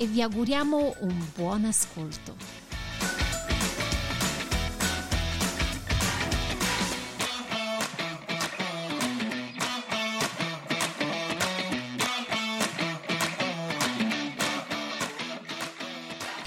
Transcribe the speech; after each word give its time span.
e 0.00 0.06
vi 0.06 0.22
auguriamo 0.22 0.94
un 1.00 1.26
buon 1.34 1.66
ascolto. 1.66 2.34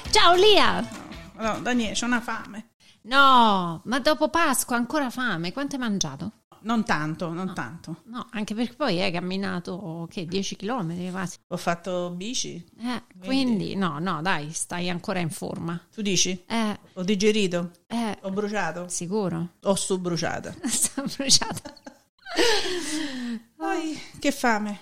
Ciao 0.10 0.34
Lia! 0.34 0.90
No, 1.38 1.60
Daniele, 1.60 1.94
c'ho 1.94 2.06
una 2.06 2.22
fame. 2.22 2.70
No, 3.04 3.82
ma 3.86 4.00
dopo 4.00 4.30
Pasqua 4.30 4.78
ancora 4.78 5.12
fame. 5.12 5.52
Quanto 5.52 5.76
hai 5.76 5.82
mangiato? 5.82 6.32
Non 6.64 6.86
tanto, 6.86 7.30
non 7.34 7.54
tanto. 7.54 8.04
No, 8.06 8.26
anche 8.32 8.56
perché 8.56 8.74
poi 8.74 9.02
hai 9.02 9.12
camminato 9.12 10.08
che 10.10 10.26
10 10.26 10.56
km 10.56 11.12
quasi. 11.12 11.38
Ho 11.48 11.58
fatto 11.58 12.12
bici. 12.12 12.64
Eh, 12.80 13.04
quindi 13.20 13.76
no, 13.76 14.00
no, 14.00 14.22
dai, 14.22 14.52
stai 14.54 14.90
ancora 14.90 15.20
in 15.20 15.30
forma. 15.30 15.80
Tu 15.94 16.02
dici? 16.02 16.44
Eh, 16.48 16.80
Ho 16.94 17.04
digerito? 17.04 17.72
eh, 17.88 18.18
Ho 18.22 18.30
bruciato? 18.32 18.88
sicuro? 18.88 19.56
O 19.64 19.76
sto 19.76 19.98
bruciata? 19.98 20.56
Sto 20.66 21.04
bruciata. 21.04 21.74
Poi, 23.56 24.00
che 24.20 24.32
fame. 24.32 24.80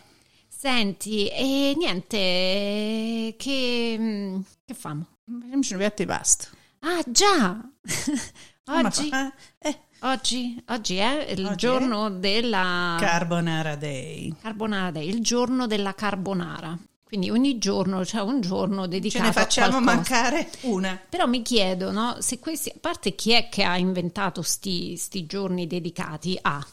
Senti, 0.48 1.28
e 1.28 1.74
niente, 1.76 3.36
che, 3.38 3.96
mm, 4.00 4.40
che 4.66 4.74
famo? 4.76 5.08
Facciamoci 5.40 5.74
un 5.74 5.80
piatto 5.80 6.04
di 6.04 6.08
pasta. 6.08 6.48
Ah, 6.82 7.04
già! 7.08 7.60
Oggi, 8.66 9.10
fa? 9.10 9.34
Eh, 9.58 9.80
oggi, 10.02 10.62
oggi 10.70 10.96
è 10.98 11.28
il 11.30 11.46
Oggi 11.46 11.56
giorno 11.56 12.10
della 12.10 12.98
Carbonara 13.00 13.76
Day. 13.76 14.34
carbonara 14.42 14.92
day, 14.92 15.08
il 15.08 15.22
giorno 15.22 15.68
della 15.68 15.94
carbonara. 15.96 16.78
Quindi 17.04 17.30
ogni 17.30 17.58
giorno 17.58 18.02
c'è 18.04 18.22
un 18.22 18.40
giorno 18.40 18.84
Ce 18.84 18.88
dedicato 18.88 19.26
ne 19.26 19.32
facciamo 19.34 19.78
a 19.78 19.82
qualcosa. 19.82 19.96
mancare 19.96 20.50
una. 20.62 20.98
Però 21.10 21.28
mi 21.28 21.42
chiedo, 21.42 21.92
no, 21.92 22.16
se 22.20 22.40
questi, 22.40 22.70
a 22.70 22.76
parte 22.80 23.16
chi 23.16 23.32
è 23.32 23.50
che 23.50 23.64
ha 23.64 23.78
inventato 23.78 24.42
sti, 24.42 24.96
sti 24.96 25.26
giorni 25.26 25.68
dedicati 25.68 26.40
a... 26.42 26.66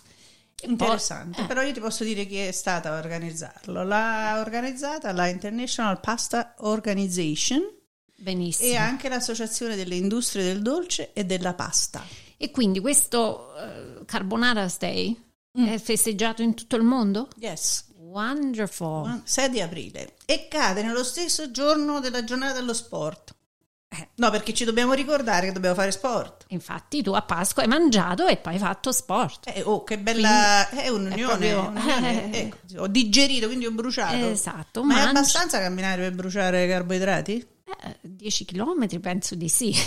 poi- 0.60 0.70
Interessante, 0.70 1.42
eh, 1.42 1.44
però 1.46 1.62
io 1.62 1.72
ti 1.72 1.80
posso 1.80 2.04
dire 2.04 2.24
chi 2.24 2.36
è 2.36 2.52
stata 2.52 2.94
a 2.94 2.98
organizzarlo. 2.98 3.82
L'ha 3.82 4.36
organizzata 4.38 5.10
la 5.12 5.26
International 5.26 5.98
Pasta 5.98 6.54
Organization 6.58 7.60
benissimo. 8.14 8.70
e 8.70 8.76
anche 8.76 9.08
l'Associazione 9.08 9.74
delle 9.74 9.96
Industrie 9.96 10.44
del 10.44 10.62
Dolce 10.62 11.12
e 11.14 11.24
della 11.24 11.54
Pasta. 11.54 12.04
E 12.40 12.50
quindi 12.52 12.78
questo 12.80 13.54
eh, 13.56 14.04
Carbonara 14.06 14.66
Day 14.78 15.22
Mm. 15.58 15.66
è 15.66 15.78
festeggiato 15.78 16.42
in 16.42 16.54
tutto 16.54 16.76
il 16.76 16.82
mondo? 16.84 17.28
Yes, 17.38 17.86
Wonderful. 17.96 19.22
6 19.24 19.50
di 19.50 19.60
aprile 19.60 20.14
e 20.24 20.46
cade 20.48 20.82
nello 20.82 21.02
stesso 21.02 21.50
giorno 21.50 21.98
della 22.00 22.22
giornata 22.22 22.52
dello 22.54 22.74
sport. 22.74 23.34
Eh, 23.88 24.08
No, 24.16 24.30
perché 24.30 24.52
ci 24.54 24.64
dobbiamo 24.64 24.92
ricordare 24.92 25.46
che 25.46 25.52
dobbiamo 25.52 25.74
fare 25.74 25.90
sport. 25.90 26.44
infatti 26.48 27.02
tu 27.02 27.10
a 27.12 27.22
Pasqua 27.22 27.62
hai 27.62 27.68
mangiato 27.68 28.26
e 28.26 28.36
poi 28.36 28.52
hai 28.54 28.58
fatto 28.60 28.92
sport. 28.92 29.48
Eh, 29.48 29.62
oh, 29.62 29.82
che 29.82 29.98
bella, 29.98 30.68
è 30.68 30.88
un'unione. 30.88 31.22
è 31.22 31.26
proprio- 31.26 31.68
un'unione. 31.68 32.30
eh. 32.32 32.38
Ecco, 32.70 32.82
ho 32.82 32.86
digerito, 32.86 33.46
quindi 33.46 33.66
ho 33.66 33.72
bruciato. 33.72 34.28
Esatto, 34.28 34.84
Ma 34.84 34.94
è 34.94 34.96
mangi- 34.98 35.16
abbastanza 35.16 35.58
camminare 35.58 36.02
per 36.02 36.14
bruciare 36.14 36.68
carboidrati? 36.68 37.46
Eh, 37.82 37.98
10 38.02 38.44
km 38.44 39.00
penso 39.00 39.34
di 39.34 39.48
sì. 39.48 39.74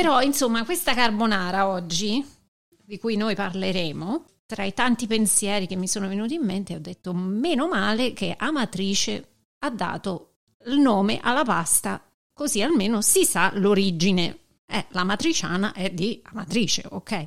Però 0.00 0.22
insomma 0.22 0.64
questa 0.64 0.94
carbonara 0.94 1.68
oggi, 1.68 2.26
di 2.66 2.98
cui 2.98 3.16
noi 3.16 3.34
parleremo, 3.34 4.24
tra 4.46 4.64
i 4.64 4.72
tanti 4.72 5.06
pensieri 5.06 5.66
che 5.66 5.76
mi 5.76 5.86
sono 5.86 6.08
venuti 6.08 6.36
in 6.36 6.42
mente 6.42 6.74
ho 6.74 6.78
detto 6.78 7.12
meno 7.12 7.68
male 7.68 8.14
che 8.14 8.34
Amatrice 8.34 9.28
ha 9.58 9.68
dato 9.68 10.36
il 10.64 10.78
nome 10.78 11.20
alla 11.22 11.44
pasta, 11.44 12.02
così 12.32 12.62
almeno 12.62 13.02
si 13.02 13.26
sa 13.26 13.50
l'origine. 13.52 14.38
Eh, 14.64 14.86
la 14.92 15.04
matriciana 15.04 15.74
è 15.74 15.90
di 15.90 16.18
Amatrice, 16.24 16.82
ok? 16.88 17.26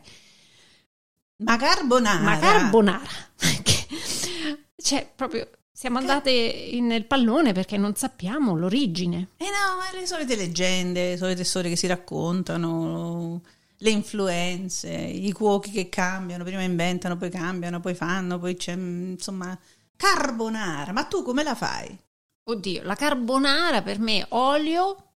Ma 1.44 1.58
carbonara. 1.58 2.24
Ma 2.24 2.40
carbonara, 2.40 3.12
cioè 4.78 5.12
proprio 5.16 5.48
siamo 5.76 5.98
andate 5.98 6.30
in- 6.30 6.86
nel 6.86 7.06
pallone 7.06 7.52
perché 7.52 7.78
non 7.78 7.96
sappiamo 7.96 8.56
l'origine. 8.56 9.30
Eh 9.38 9.46
no, 9.46 10.00
le 10.00 10.06
solite 10.06 10.36
leggende, 10.36 11.10
le 11.10 11.18
solite 11.18 11.44
storie 11.44 11.72
che 11.72 11.76
si 11.76 11.88
raccontano, 11.88 13.42
le 13.78 13.90
influenze, 13.90 14.92
i 14.92 15.32
cuochi 15.32 15.72
che 15.72 15.90
cambiano, 15.90 16.44
prima 16.44 16.62
inventano, 16.62 17.18
poi 17.18 17.30
cambiano, 17.32 17.80
poi 17.80 17.96
fanno, 17.96 18.38
poi 18.40 18.56
c'è, 18.56 18.76
mm, 18.76 19.12
insomma, 19.14 19.60
carbonara. 19.98 20.92
Ma 20.92 21.06
tu 21.06 21.24
come 21.24 21.44
la 21.44 21.56
fai? 21.56 21.98
Oddio, 22.46 22.84
la 22.84 22.96
carbonara 22.96 23.82
per 23.82 24.00
me 24.00 24.26
olio, 24.30 25.14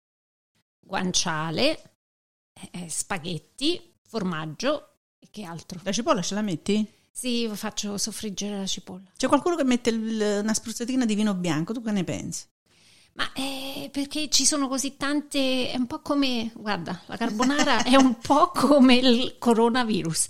guanciale, 0.81 1.97
eh, 2.71 2.89
spaghetti, 2.89 3.95
formaggio 4.09 4.95
e 5.19 5.29
che 5.31 5.45
altro? 5.45 5.81
La 5.83 5.93
cipolla 5.93 6.23
ce 6.23 6.35
la 6.35 6.43
metti? 6.43 6.95
Sì, 7.19 7.49
faccio 7.55 7.97
soffriggere 7.97 8.59
la 8.59 8.67
cipolla. 8.67 9.11
C'è 9.17 9.27
qualcuno 9.27 9.57
che 9.57 9.65
mette 9.65 9.89
il- 9.89 10.41
una 10.43 10.53
spruzzatina 10.53 11.07
di 11.07 11.15
vino 11.15 11.33
bianco, 11.35 11.73
tu 11.73 11.81
che 11.83 11.91
ne 11.91 12.05
pensi? 12.05 12.45
Ma 13.15 13.33
eh, 13.33 13.89
perché 13.91 14.29
ci 14.29 14.45
sono 14.45 14.69
così 14.69 14.99
tante, 14.99 15.71
è 15.71 15.77
un 15.79 15.87
po' 15.87 16.01
come, 16.03 16.53
guarda, 16.55 17.01
la 17.07 17.17
carbonara 17.17 17.83
è 17.85 17.97
un 17.97 18.19
po' 18.19 18.51
come 18.51 18.97
il 18.97 19.37
coronavirus. 19.39 20.27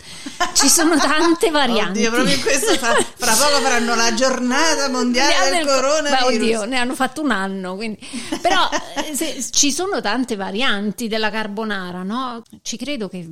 Ci 0.54 0.68
sono 0.68 0.96
tante 0.96 1.50
varianti. 1.50 1.98
Oddio, 1.98 2.10
proprio 2.12 2.34
in 2.36 2.40
questo 2.40 2.74
fra, 2.74 2.94
fra 2.94 3.32
poco 3.34 3.60
faranno 3.60 3.96
la 3.96 4.14
giornata 4.14 4.88
mondiale 4.88 5.50
del 5.56 5.64
Beh, 5.64 5.72
coronavirus. 5.72 6.36
oddio, 6.36 6.64
ne 6.66 6.76
hanno 6.76 6.94
fatto 6.94 7.20
un 7.22 7.32
anno, 7.32 7.74
quindi. 7.74 7.98
Però 8.40 8.68
eh, 9.04 9.12
se- 9.16 9.44
ci 9.50 9.72
sono 9.72 10.00
tante 10.00 10.36
varianti 10.36 11.08
della 11.08 11.30
carbonara, 11.30 12.04
no? 12.04 12.40
Ci 12.62 12.76
credo 12.76 13.08
che 13.08 13.28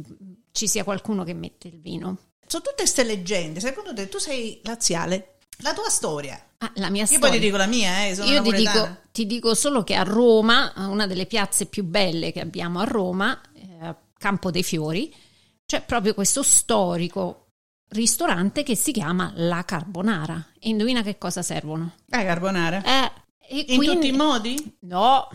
ci 0.50 0.66
sia 0.66 0.82
qualcuno 0.82 1.22
che 1.22 1.34
mette 1.34 1.68
il 1.68 1.78
vino. 1.80 2.18
Sono 2.54 2.66
tutte 2.66 2.82
queste 2.82 3.02
leggende, 3.02 3.58
secondo 3.58 3.92
te 3.92 4.08
tu 4.08 4.18
sei 4.18 4.60
laziale? 4.62 5.38
La 5.62 5.74
tua 5.74 5.88
storia. 5.88 6.40
Ah, 6.58 6.70
la 6.76 6.88
mia 6.88 7.00
Io 7.00 7.06
storia. 7.08 7.28
poi 7.28 7.38
ti 7.38 7.44
dico 7.44 7.56
la 7.56 7.66
mia, 7.66 8.06
eh, 8.06 8.14
sono 8.14 8.30
Io 8.30 8.42
ti 8.42 8.52
dico, 8.52 8.96
ti 9.10 9.26
dico 9.26 9.54
solo 9.56 9.82
che 9.82 9.96
a 9.96 10.04
Roma, 10.04 10.72
una 10.76 11.08
delle 11.08 11.26
piazze 11.26 11.66
più 11.66 11.82
belle 11.82 12.30
che 12.30 12.38
abbiamo 12.38 12.78
a 12.78 12.84
Roma, 12.84 13.40
eh, 13.56 13.92
Campo 14.16 14.52
dei 14.52 14.62
Fiori, 14.62 15.12
c'è 15.66 15.82
proprio 15.82 16.14
questo 16.14 16.44
storico 16.44 17.48
ristorante 17.88 18.62
che 18.62 18.76
si 18.76 18.92
chiama 18.92 19.32
La 19.34 19.64
Carbonara. 19.64 20.52
E 20.60 20.68
indovina 20.68 21.02
che 21.02 21.18
cosa 21.18 21.42
servono? 21.42 21.94
Eh, 22.08 22.24
carbonara. 22.24 22.84
Eh, 22.84 23.12
In 23.48 23.64
quindi- 23.78 23.86
tutti 23.96 24.06
i 24.06 24.12
modi? 24.12 24.76
No, 24.82 25.28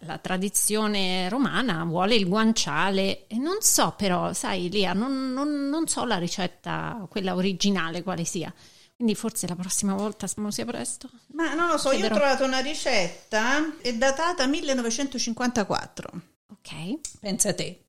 la 0.00 0.18
tradizione 0.18 1.28
romana 1.28 1.84
vuole 1.84 2.14
il 2.14 2.26
guanciale 2.28 3.26
e 3.26 3.36
non 3.38 3.58
so 3.60 3.94
però, 3.96 4.32
sai 4.32 4.68
Lia, 4.70 4.92
non, 4.92 5.32
non- 5.32 5.68
non 5.68 5.86
so 5.86 6.04
la 6.04 6.18
ricetta, 6.18 7.06
quella 7.08 7.34
originale 7.34 8.02
quale 8.02 8.24
sia. 8.24 8.52
Quindi 8.94 9.14
forse 9.14 9.46
la 9.46 9.54
prossima 9.54 9.94
volta 9.94 10.26
speriamo 10.26 10.50
sia 10.52 10.64
presto. 10.64 11.08
Ma 11.28 11.54
non 11.54 11.68
lo 11.68 11.78
so, 11.78 11.92
io 11.92 12.06
ho 12.06 12.08
trovato 12.08 12.44
una 12.44 12.58
ricetta, 12.58 13.78
è 13.80 13.94
datata 13.94 14.46
1954. 14.46 16.10
Ok. 16.50 17.18
Pensa 17.20 17.54
te. 17.54 17.84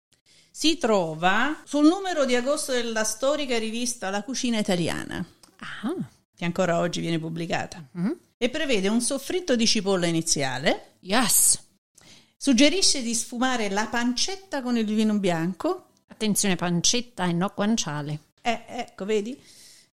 Si 0.52 0.78
trova 0.78 1.62
sul 1.64 1.88
numero 1.88 2.26
di 2.26 2.36
agosto 2.36 2.72
della 2.72 3.04
storica 3.04 3.58
rivista 3.58 4.10
La 4.10 4.24
Cucina 4.24 4.60
Italiana, 4.60 5.26
Ah, 5.62 5.96
che 6.36 6.46
ancora 6.46 6.80
oggi 6.80 7.02
viene 7.02 7.20
pubblicata, 7.20 7.84
mhm. 7.92 8.18
e 8.38 8.50
prevede 8.50 8.88
un 8.88 9.02
soffritto 9.02 9.56
di 9.56 9.66
cipolla 9.66 10.06
iniziale, 10.06 10.96
yes. 11.02 11.60
Suggerisce 12.42 13.02
di 13.02 13.14
sfumare 13.14 13.70
la 13.70 13.88
pancetta 13.88 14.62
con 14.62 14.78
il 14.78 14.86
vino 14.86 15.20
bianco, 15.20 15.88
Attenzione 16.08 16.56
pancetta 16.56 17.26
e 17.26 17.34
no 17.34 17.52
guanciale. 17.54 18.20
eh, 18.42 18.64
ecco, 18.68 19.04
vedi? 19.04 19.38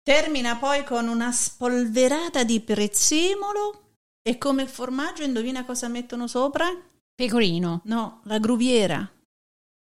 Termina 0.04 0.58
poi 0.58 0.84
con 0.84 1.08
una 1.08 1.32
spolverata 1.32 2.44
di 2.44 2.60
prezzemolo 2.62 3.82
e 4.24 4.38
come 4.40 4.68
formaggio 4.68 5.22
indovina 5.24 5.64
cosa 5.66 5.88
mettono 5.88 6.26
sopra? 6.28 6.68
Pecorino. 7.14 7.82
No, 7.86 8.22
la 8.26 8.40
gruviera. 8.40 9.08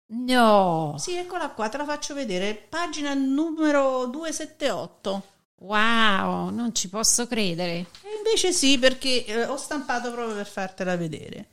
No. 0.09 0.95
Sì, 0.99 1.15
eccola 1.17 1.51
qua, 1.51 1.69
te 1.69 1.77
la 1.77 1.85
faccio 1.85 2.15
vedere. 2.15 2.55
Pagina 2.55 3.13
numero 3.13 4.07
278. 4.07 5.27
Wow, 5.61 6.51
non 6.51 6.75
ci 6.75 6.89
posso 6.89 7.27
credere. 7.27 7.87
E 8.03 8.17
invece 8.17 8.53
sì, 8.53 8.79
perché 8.79 9.25
eh, 9.27 9.45
ho 9.45 9.57
stampato 9.57 10.11
proprio 10.13 10.35
per 10.37 10.47
fartela 10.47 10.97
vedere. 10.97 11.49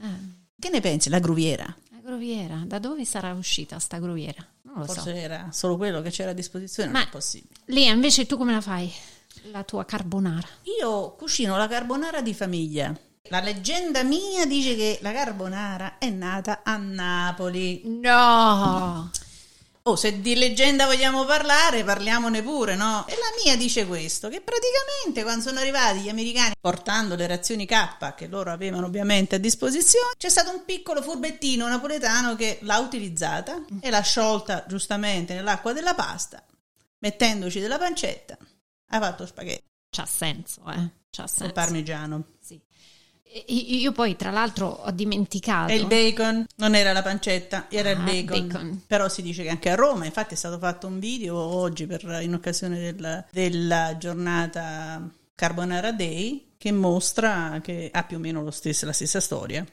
Eh, 0.00 0.38
Che 0.60 0.68
ne 0.68 0.80
pensi? 0.80 1.08
La 1.08 1.18
gruviera? 1.18 1.74
la 1.90 1.98
gruviera, 2.02 2.62
da 2.66 2.78
dove 2.78 3.04
sarà 3.04 3.32
uscita 3.34 3.78
sta 3.78 3.98
gruviera? 3.98 4.44
Non 4.62 4.78
lo 4.78 4.84
Forse 4.84 5.02
so. 5.02 5.16
era 5.16 5.48
solo 5.52 5.76
quello 5.76 6.00
che 6.02 6.10
c'era 6.10 6.30
a 6.30 6.34
disposizione, 6.34 6.90
Ma- 6.90 6.98
non 7.00 7.08
è 7.08 7.10
possibile. 7.10 7.54
Lia, 7.66 7.92
invece 7.92 8.26
tu 8.26 8.36
come 8.36 8.52
la 8.52 8.60
fai? 8.60 8.90
La 9.52 9.62
tua 9.64 9.84
carbonara. 9.84 10.46
Io 10.80 11.12
cucino 11.12 11.56
la 11.56 11.68
carbonara 11.68 12.20
di 12.20 12.34
famiglia. 12.34 12.94
La 13.24 13.40
leggenda 13.40 14.02
mia 14.02 14.44
dice 14.46 14.74
che 14.76 14.98
la 15.02 15.12
carbonara 15.12 15.98
è 15.98 16.08
nata 16.10 16.62
a 16.64 16.76
Napoli. 16.76 17.82
No! 17.84 19.10
Oh, 19.90 19.96
se 19.96 20.20
di 20.20 20.36
leggenda 20.36 20.86
vogliamo 20.86 21.24
parlare, 21.24 21.82
parliamone 21.82 22.42
pure, 22.42 22.76
no? 22.76 23.04
E 23.08 23.14
la 23.14 23.42
mia 23.42 23.56
dice 23.56 23.88
questo, 23.88 24.28
che 24.28 24.40
praticamente 24.40 25.24
quando 25.24 25.42
sono 25.42 25.58
arrivati 25.58 25.98
gli 25.98 26.08
americani 26.08 26.54
portando 26.60 27.16
le 27.16 27.26
razioni 27.26 27.66
K, 27.66 28.14
che 28.14 28.28
loro 28.28 28.52
avevano 28.52 28.86
ovviamente 28.86 29.34
a 29.34 29.38
disposizione, 29.38 30.12
c'è 30.16 30.28
stato 30.28 30.52
un 30.52 30.64
piccolo 30.64 31.02
furbettino 31.02 31.66
napoletano 31.66 32.36
che 32.36 32.60
l'ha 32.62 32.78
utilizzata 32.78 33.64
e 33.80 33.90
l'ha 33.90 34.00
sciolta 34.00 34.64
giustamente 34.68 35.34
nell'acqua 35.34 35.72
della 35.72 35.94
pasta, 35.94 36.40
mettendoci 36.98 37.58
della 37.58 37.76
pancetta, 37.76 38.38
ha 38.90 39.00
fatto 39.00 39.26
spaghetti 39.26 39.66
C'ha 39.90 40.06
senso, 40.06 40.62
eh? 40.70 40.88
C'ha 41.10 41.26
senso. 41.26 41.52
parmigiano. 41.52 42.26
Sì. 42.40 42.60
Io 43.46 43.92
poi, 43.92 44.16
tra 44.16 44.30
l'altro, 44.30 44.66
ho 44.66 44.90
dimenticato. 44.90 45.70
E 45.72 45.76
il 45.76 45.86
bacon 45.86 46.44
non 46.56 46.74
era 46.74 46.92
la 46.92 47.02
pancetta, 47.02 47.66
era 47.70 47.90
il 47.90 47.98
Ah, 47.98 48.02
bacon. 48.02 48.46
bacon. 48.48 48.82
Però 48.86 49.08
si 49.08 49.22
dice 49.22 49.42
che 49.44 49.48
anche 49.50 49.70
a 49.70 49.76
Roma, 49.76 50.04
infatti 50.04 50.34
è 50.34 50.36
stato 50.36 50.58
fatto 50.58 50.86
un 50.88 50.98
video 50.98 51.36
oggi 51.36 51.86
per- 51.86 52.18
in 52.22 52.34
occasione 52.34 52.80
del- 52.80 53.24
della 53.30 53.96
giornata 53.98 55.08
Carbonara 55.34 55.92
Day 55.92 56.54
che 56.58 56.72
mostra 56.72 57.60
che 57.62 57.88
ha 57.92 58.02
più 58.02 58.16
o 58.16 58.20
meno 58.20 58.42
lo 58.42 58.50
stesso- 58.50 58.84
la 58.86 58.92
stessa 58.92 59.20
storia, 59.20 59.64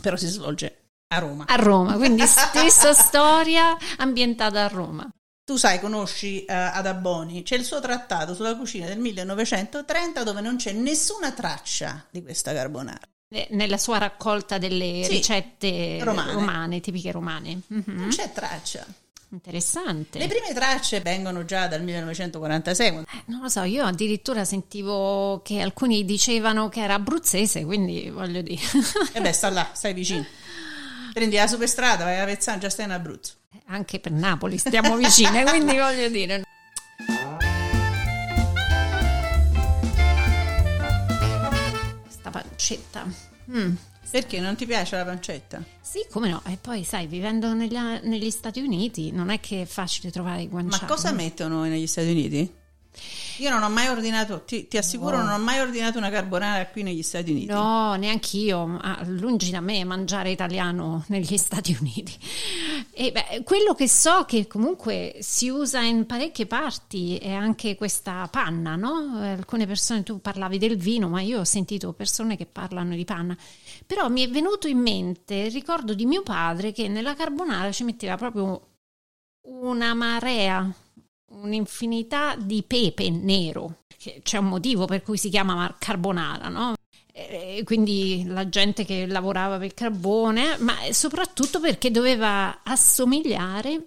però 0.00 0.16
si 0.16 0.26
svolge 0.28 0.82
a 1.08 1.18
Roma. 1.18 1.44
A 1.48 1.56
Roma, 1.56 1.94
quindi 1.96 2.22
stessa 2.28 2.92
storia 2.92 3.76
ambientata 3.96 4.62
a 4.64 4.68
Roma. 4.68 5.08
Tu 5.44 5.56
sai, 5.56 5.78
conosci 5.78 6.46
eh, 6.46 6.54
ad 6.54 6.86
Abboni, 6.86 7.42
c'è 7.42 7.56
il 7.56 7.64
suo 7.64 7.78
trattato 7.78 8.34
sulla 8.34 8.56
cucina 8.56 8.86
del 8.86 8.98
1930 8.98 10.22
dove 10.22 10.40
non 10.40 10.56
c'è 10.56 10.72
nessuna 10.72 11.32
traccia 11.32 12.02
di 12.10 12.22
questa 12.22 12.54
carbonara. 12.54 13.00
Eh, 13.28 13.48
Nella 13.50 13.76
sua 13.76 13.98
raccolta 13.98 14.56
delle 14.56 15.02
Sì, 15.04 15.10
ricette 15.16 15.98
romane. 16.02 16.32
romane, 16.32 16.80
tipiche 16.80 17.12
romane. 17.12 17.60
Mhm. 17.66 17.82
Non 17.86 18.08
c'è 18.08 18.32
traccia. 18.32 18.86
Interessante. 19.32 20.18
Le 20.18 20.28
prime 20.28 20.54
tracce 20.54 21.00
vengono 21.00 21.44
già 21.44 21.66
dal 21.66 21.82
1946, 21.82 22.90
quando 22.90 23.08
Eh, 23.12 23.22
non 23.26 23.42
lo 23.42 23.48
so, 23.50 23.64
io 23.64 23.84
addirittura 23.84 24.46
sentivo 24.46 25.42
che 25.44 25.60
alcuni 25.60 26.06
dicevano 26.06 26.70
che 26.70 26.80
era 26.80 26.94
abruzzese, 26.94 27.64
quindi 27.66 28.08
voglio 28.08 28.40
dire. 28.40 28.62
E 29.12 29.20
beh, 29.20 29.32
sta 29.32 29.50
là, 29.50 29.68
stai 29.74 29.92
vicino. 29.92 30.24
Prendi 31.12 31.36
la 31.36 31.46
superstrada, 31.48 32.04
vai 32.04 32.18
a 32.18 32.24
Vezzano, 32.24 32.58
già 32.60 32.70
stai 32.70 32.86
in 32.86 32.92
Abruzzo. 32.92 33.32
Anche 33.66 33.98
per 33.98 34.12
Napoli 34.12 34.58
stiamo 34.58 34.96
vicine, 34.96 35.44
quindi 35.44 35.76
voglio 35.78 36.08
dire. 36.08 36.44
Questa 42.02 42.30
pancetta. 42.30 43.06
Mm. 43.50 43.74
Perché 44.10 44.38
non 44.38 44.54
ti 44.54 44.64
piace 44.64 44.96
la 44.96 45.04
pancetta? 45.04 45.62
Sì, 45.80 46.06
come 46.10 46.28
no? 46.28 46.40
E 46.46 46.56
poi, 46.60 46.84
sai, 46.84 47.06
vivendo 47.06 47.52
negli, 47.52 47.76
negli 47.76 48.30
Stati 48.30 48.60
Uniti 48.60 49.10
non 49.10 49.30
è 49.30 49.40
che 49.40 49.62
è 49.62 49.64
facile 49.64 50.12
trovare 50.12 50.42
i 50.42 50.48
guanciali. 50.48 50.82
Ma 50.82 50.88
cosa 50.88 51.12
mettono 51.12 51.62
negli 51.64 51.86
Stati 51.86 52.10
Uniti? 52.10 52.62
Io 53.38 53.50
non 53.50 53.62
ho 53.62 53.68
mai 53.68 53.88
ordinato, 53.88 54.42
ti, 54.44 54.68
ti 54.68 54.76
assicuro, 54.76 55.16
non 55.16 55.30
ho 55.30 55.38
mai 55.38 55.58
ordinato 55.58 55.98
una 55.98 56.10
carbonara 56.10 56.66
qui 56.68 56.82
negli 56.82 57.02
Stati 57.02 57.32
Uniti. 57.32 57.46
No, 57.46 57.94
neanch'io, 57.94 58.66
ma 58.66 59.00
lungi 59.06 59.50
da 59.50 59.60
me 59.60 59.84
mangiare 59.84 60.30
italiano 60.30 61.04
negli 61.08 61.36
Stati 61.36 61.76
Uniti. 61.78 62.16
E 62.92 63.10
beh, 63.10 63.42
quello 63.42 63.74
che 63.74 63.88
so 63.88 64.24
che 64.24 64.46
comunque 64.46 65.16
si 65.20 65.48
usa 65.48 65.80
in 65.80 66.06
parecchie 66.06 66.46
parti 66.46 67.16
è 67.16 67.32
anche 67.32 67.74
questa 67.74 68.28
panna, 68.30 68.76
no? 68.76 69.18
Alcune 69.20 69.66
persone, 69.66 70.04
tu 70.04 70.20
parlavi 70.20 70.58
del 70.58 70.76
vino, 70.76 71.08
ma 71.08 71.20
io 71.20 71.40
ho 71.40 71.44
sentito 71.44 71.92
persone 71.92 72.36
che 72.36 72.46
parlano 72.46 72.94
di 72.94 73.04
panna. 73.04 73.36
Però 73.84 74.08
mi 74.08 74.22
è 74.24 74.28
venuto 74.30 74.68
in 74.68 74.78
mente 74.78 75.34
il 75.34 75.50
ricordo 75.50 75.94
di 75.94 76.06
mio 76.06 76.22
padre 76.22 76.70
che 76.70 76.86
nella 76.86 77.14
carbonara 77.14 77.72
ci 77.72 77.82
metteva 77.82 78.16
proprio 78.16 78.68
una 79.46 79.92
marea, 79.94 80.72
un'infinità 81.32 82.36
di 82.36 82.62
pepe 82.62 83.10
nero. 83.10 83.82
C'è 84.22 84.36
un 84.38 84.46
motivo 84.46 84.84
per 84.86 85.02
cui 85.02 85.16
si 85.16 85.28
chiama 85.30 85.74
carbonara, 85.78 86.48
no? 86.48 86.74
E 87.16 87.62
quindi 87.64 88.24
la 88.26 88.48
gente 88.48 88.84
che 88.84 89.06
lavorava 89.06 89.56
per 89.56 89.66
il 89.66 89.74
carbone, 89.74 90.56
ma 90.58 90.74
soprattutto 90.90 91.60
perché 91.60 91.90
doveva 91.90 92.60
assomigliare 92.64 93.80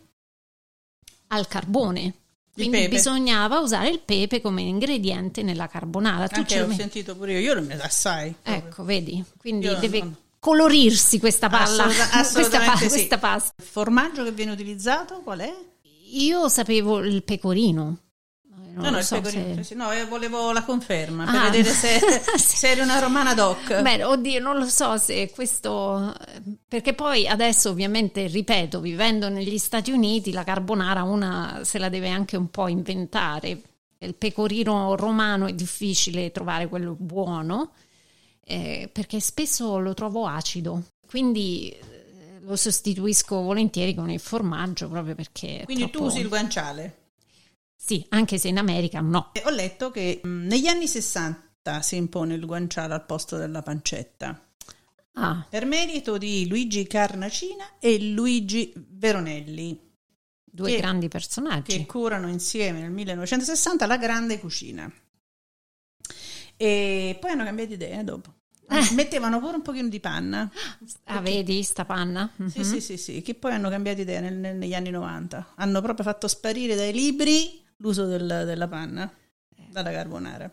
al 1.27 1.47
carbone. 1.47 2.13
Quindi 2.53 2.87
bisognava 2.87 3.59
usare 3.59 3.89
il 3.89 3.99
pepe 3.99 4.41
come 4.41 4.63
ingrediente 4.63 5.43
nella 5.43 5.67
carbonara. 5.67 6.27
Tu 6.27 6.39
Anche 6.39 6.49
ce 6.49 6.57
lo 6.59 6.63
ho 6.63 6.67
metti- 6.69 6.79
sentito 6.79 7.15
pure 7.15 7.33
io, 7.33 7.39
io 7.39 7.53
non 7.53 7.65
me 7.65 7.75
la 7.75 7.89
sai. 7.89 8.33
Ecco, 8.41 8.83
vedi? 8.83 9.23
Quindi 9.37 9.67
deve 9.79 9.99
non- 9.99 10.15
colorirsi 10.39 11.19
questa 11.19 11.49
palla, 11.49 11.83
Assoluta- 11.85 12.09
questa, 12.33 12.59
pa- 12.61 12.77
sì. 12.77 12.87
questa 12.87 13.17
pasta. 13.19 13.53
Il 13.57 13.63
formaggio 13.63 14.23
che 14.23 14.31
viene 14.31 14.53
utilizzato 14.53 15.19
qual 15.21 15.39
è? 15.39 15.53
Io 16.11 16.47
sapevo 16.49 16.99
il 16.99 17.23
pecorino. 17.23 17.97
Non 18.49 18.91
no, 18.91 18.97
no, 18.97 19.01
so 19.01 19.19
pecorino. 19.19 19.63
se- 19.63 19.73
No, 19.75 19.91
io 19.91 20.07
volevo 20.07 20.51
la 20.51 20.63
conferma 20.63 21.25
per 21.25 21.35
Ah. 21.35 21.49
vedere 21.49 21.69
se, 21.71 21.99
Sì. 22.37 22.57
se 22.57 22.69
eri 22.69 22.81
una 22.81 22.99
romana 22.99 23.33
doc. 23.33 23.81
Beh, 23.81 24.03
oddio, 24.03 24.39
non 24.39 24.57
lo 24.57 24.67
so 24.67 24.97
se 24.97 25.31
questo. 25.31 26.13
Perché 26.67 26.93
poi 26.93 27.27
adesso, 27.27 27.69
ovviamente, 27.71 28.27
ripeto, 28.27 28.79
vivendo 28.79 29.29
negli 29.29 29.57
Stati 29.57 29.91
Uniti, 29.91 30.31
la 30.31 30.43
carbonara 30.43 31.01
una 31.03 31.61
se 31.63 31.79
la 31.79 31.89
deve 31.89 32.09
anche 32.09 32.37
un 32.37 32.49
po' 32.51 32.67
inventare. 32.67 33.61
Il 33.97 34.13
pecorino 34.13 34.95
romano 34.95 35.47
è 35.47 35.53
difficile 35.53 36.31
trovare 36.31 36.67
quello 36.67 36.95
buono 36.99 37.71
eh, 38.45 38.89
perché 38.93 39.19
spesso 39.19 39.79
lo 39.79 39.95
trovo 39.95 40.27
acido. 40.27 40.83
Quindi 41.07 41.75
lo 42.47 42.55
sostituisco 42.55 43.41
volentieri 43.41 43.93
con 43.93 44.09
il 44.09 44.19
formaggio 44.19 44.87
proprio 44.89 45.15
perché. 45.15 45.63
Quindi 45.65 45.83
tu 45.85 45.89
troppo- 45.91 46.05
usi 46.07 46.19
il 46.19 46.27
guanciale. 46.29 46.97
Sì, 47.75 48.05
anche 48.09 48.37
se 48.37 48.47
in 48.47 48.57
America 48.57 48.99
no. 49.01 49.31
E 49.33 49.43
Ho 49.45 49.49
letto 49.49 49.91
che 49.91 50.21
mh, 50.23 50.27
negli 50.47 50.67
anni 50.67 50.87
60 50.87 51.81
si 51.81 51.95
impone 51.97 52.33
il 52.35 52.45
guanciale 52.45 52.93
al 52.93 53.05
posto 53.05 53.37
della 53.37 53.61
pancetta. 53.61 54.41
Ah, 55.19 55.45
Per 55.49 55.65
merito 55.65 56.17
di 56.17 56.47
Luigi 56.47 56.85
Carnacina 56.87 57.77
e 57.79 57.99
Luigi 57.99 58.71
Veronelli, 58.75 59.77
due 60.43 60.71
Che- 60.71 60.77
grandi 60.77 61.07
personaggi. 61.07 61.75
che 61.77 61.85
curano 61.85 62.29
insieme 62.29 62.79
nel 62.81 62.91
1960 62.91 63.85
la 63.87 63.97
grande 63.97 64.39
cucina. 64.39 64.91
E 66.55 67.17
poi 67.19 67.31
hanno 67.31 67.43
cambiato 67.43 67.73
idea 67.73 68.01
dopo. 68.03 68.33
Eh. 68.69 68.93
Mettevano 68.93 69.39
pure 69.39 69.55
un 69.55 69.61
pochino 69.61 69.87
di 69.87 69.99
panna. 69.99 70.49
Ah, 71.05 71.21
vedi 71.21 71.63
sta 71.63 71.85
panna? 71.85 72.29
Sì, 72.49 72.59
Mhm. 72.59 72.63
sì, 72.63 72.81
sì, 72.81 72.97
sì, 72.97 73.21
che 73.21 73.33
poi 73.35 73.53
hanno 73.53 73.69
cambiato 73.69 74.01
idea 74.01 74.19
nel- 74.19 74.35
nel- 74.35 74.55
negli 74.57 74.73
anni 74.73 74.89
90. 74.89 75.53
Hanno 75.55 75.81
proprio 75.81 76.05
fatto 76.05 76.27
sparire 76.27 76.75
dai 76.75 76.91
libri 76.93 77.63
l'uso 77.77 78.05
del- 78.05 78.43
della 78.45 78.67
panna, 78.67 79.09
dalla 79.69 79.91
carbonara. 79.91 80.51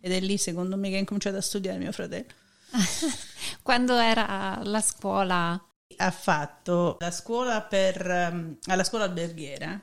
Ed 0.00 0.12
è 0.12 0.20
lì, 0.20 0.38
secondo 0.38 0.76
me, 0.76 0.90
che 0.90 0.96
ha 0.96 0.98
incominciato 1.00 1.36
a 1.38 1.40
studiare 1.40 1.78
mio 1.78 1.90
fratello. 1.92 2.26
Quando 3.62 3.96
era 3.98 4.56
alla 4.58 4.80
scuola, 4.80 5.60
Ha 5.98 6.10
fatto 6.10 6.96
la 7.00 7.10
scuola 7.12 7.62
per, 7.62 8.04
ehm, 8.10 8.58
alla 8.66 8.84
scuola 8.84 9.04
alberghiera 9.04 9.80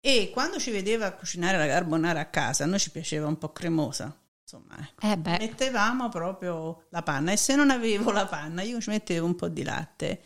e 0.00 0.30
quando 0.32 0.58
ci 0.58 0.70
vedeva 0.72 1.10
cucinare 1.12 1.56
la 1.56 1.66
carbonara 1.66 2.20
a 2.20 2.26
casa, 2.26 2.64
a 2.64 2.66
noi 2.66 2.78
ci 2.80 2.90
piaceva 2.90 3.26
un 3.28 3.38
po' 3.38 3.50
cremosa. 3.52 4.14
Insomma, 4.50 4.76
ecco. 4.80 5.06
eh 5.28 5.38
mettevamo 5.40 6.08
proprio 6.08 6.84
la 6.88 7.02
panna 7.02 7.32
e 7.32 7.36
se 7.36 7.54
non 7.54 7.68
avevo 7.68 8.10
la 8.10 8.24
panna 8.24 8.62
io 8.62 8.80
ci 8.80 8.88
mettevo 8.88 9.26
un 9.26 9.34
po' 9.34 9.48
di 9.48 9.62
latte 9.62 10.22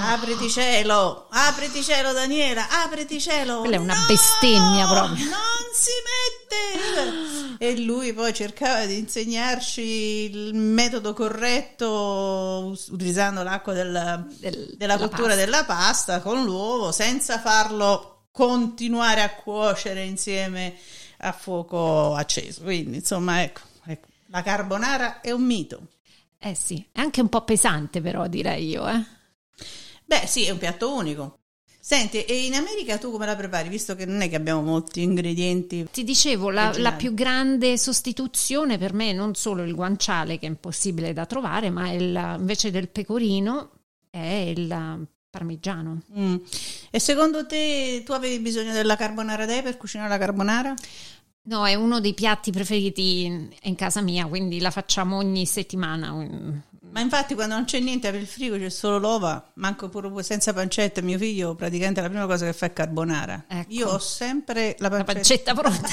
apriti 0.00 0.48
cielo 0.48 1.26
apriti 1.28 1.82
cielo 1.82 2.12
Daniela 2.14 2.66
apriti 2.70 3.20
cielo 3.20 3.58
Quella 3.58 3.76
è 3.76 3.78
una 3.78 3.92
No! 4.00 4.06
bestemmia 4.08 4.86
proprio. 4.86 5.24
non 5.26 5.66
si 5.74 5.90
mette 6.08 7.56
e 7.62 7.78
lui 7.80 8.14
poi 8.14 8.32
cercava 8.32 8.86
di 8.86 8.96
insegnarci 8.96 9.82
il 9.82 10.54
metodo 10.54 11.12
corretto 11.12 12.74
utilizzando 12.92 13.42
l'acqua 13.42 13.74
del- 13.74 14.26
del- 14.40 14.74
della 14.78 14.96
della 14.96 14.96
cottura 14.96 15.28
pasta. 15.34 15.44
della 15.44 15.64
pasta 15.66 16.20
con 16.22 16.44
l'uovo 16.44 16.92
senza 16.92 17.38
farlo 17.38 18.28
continuare 18.32 19.20
a 19.20 19.34
cuocere 19.34 20.02
insieme 20.02 20.76
a 21.24 21.32
fuoco 21.32 22.14
acceso. 22.14 22.62
Quindi, 22.62 22.98
insomma, 22.98 23.42
ecco, 23.42 23.60
ecco, 23.86 24.06
la 24.26 24.42
carbonara 24.42 25.20
è 25.20 25.30
un 25.30 25.42
mito. 25.42 25.88
Eh 26.38 26.54
sì, 26.54 26.86
è 26.92 27.00
anche 27.00 27.20
un 27.20 27.28
po' 27.28 27.42
pesante 27.42 28.00
però 28.00 28.26
direi 28.26 28.68
io, 28.68 28.86
eh. 28.86 29.02
Beh, 30.04 30.26
sì, 30.26 30.44
è 30.44 30.50
un 30.50 30.58
piatto 30.58 30.94
unico. 30.94 31.38
Senti, 31.80 32.24
e 32.24 32.46
in 32.46 32.54
America 32.54 32.96
tu 32.98 33.10
come 33.10 33.26
la 33.26 33.36
prepari? 33.36 33.68
Visto 33.68 33.94
che 33.94 34.06
non 34.06 34.22
è 34.22 34.28
che 34.30 34.36
abbiamo 34.36 34.62
molti 34.62 35.02
ingredienti. 35.02 35.86
Ti 35.90 36.04
dicevo, 36.04 36.50
la, 36.50 36.72
la 36.76 36.92
più 36.92 37.12
grande 37.12 37.76
sostituzione 37.76 38.78
per 38.78 38.94
me 38.94 39.12
non 39.12 39.34
solo 39.34 39.62
il 39.62 39.74
guanciale, 39.74 40.38
che 40.38 40.46
è 40.46 40.48
impossibile 40.48 41.12
da 41.12 41.26
trovare, 41.26 41.68
ma 41.68 41.90
il, 41.92 42.36
invece 42.38 42.70
del 42.70 42.88
pecorino 42.88 43.70
è 44.08 44.52
il 44.54 45.06
parmigiano. 45.28 46.02
Mm. 46.16 46.36
E 46.90 47.00
secondo 47.00 47.44
te 47.44 48.02
tu 48.04 48.12
avevi 48.12 48.38
bisogno 48.38 48.72
della 48.72 48.96
carbonara 48.96 49.44
dei 49.44 49.62
per 49.62 49.76
cucinare 49.76 50.08
la 50.08 50.18
carbonara? 50.18 50.74
No, 51.46 51.66
è 51.66 51.74
uno 51.74 52.00
dei 52.00 52.14
piatti 52.14 52.50
preferiti 52.50 53.48
in, 53.60 53.74
casa 53.74 54.00
mia, 54.00 54.26
quindi 54.26 54.60
la 54.60 54.70
facciamo 54.70 55.16
ogni 55.16 55.44
settimana. 55.44 56.10
Ma 56.90 57.00
infatti 57.00 57.34
quando 57.34 57.56
non 57.56 57.64
c'è 57.64 57.80
niente 57.80 58.10
per 58.10 58.20
il 58.20 58.26
frigo 58.26 58.56
c'è 58.56 58.70
solo 58.70 58.98
l'ova, 58.98 59.50
manco 59.54 59.88
pure 59.88 60.22
senza 60.22 60.52
pancetta, 60.52 61.02
mio 61.02 61.18
figlio 61.18 61.54
praticamente 61.54 62.00
la 62.00 62.08
prima 62.08 62.24
cosa 62.26 62.46
che 62.46 62.52
fa 62.52 62.66
è 62.66 62.72
carbonara. 62.72 63.46
Ecco. 63.48 63.72
Io 63.72 63.88
ho 63.88 63.98
sempre 63.98 64.76
la 64.78 64.88
pancetta, 64.88 65.12
la 65.12 65.14
pancetta 65.14 65.54
pronta. 65.58 65.88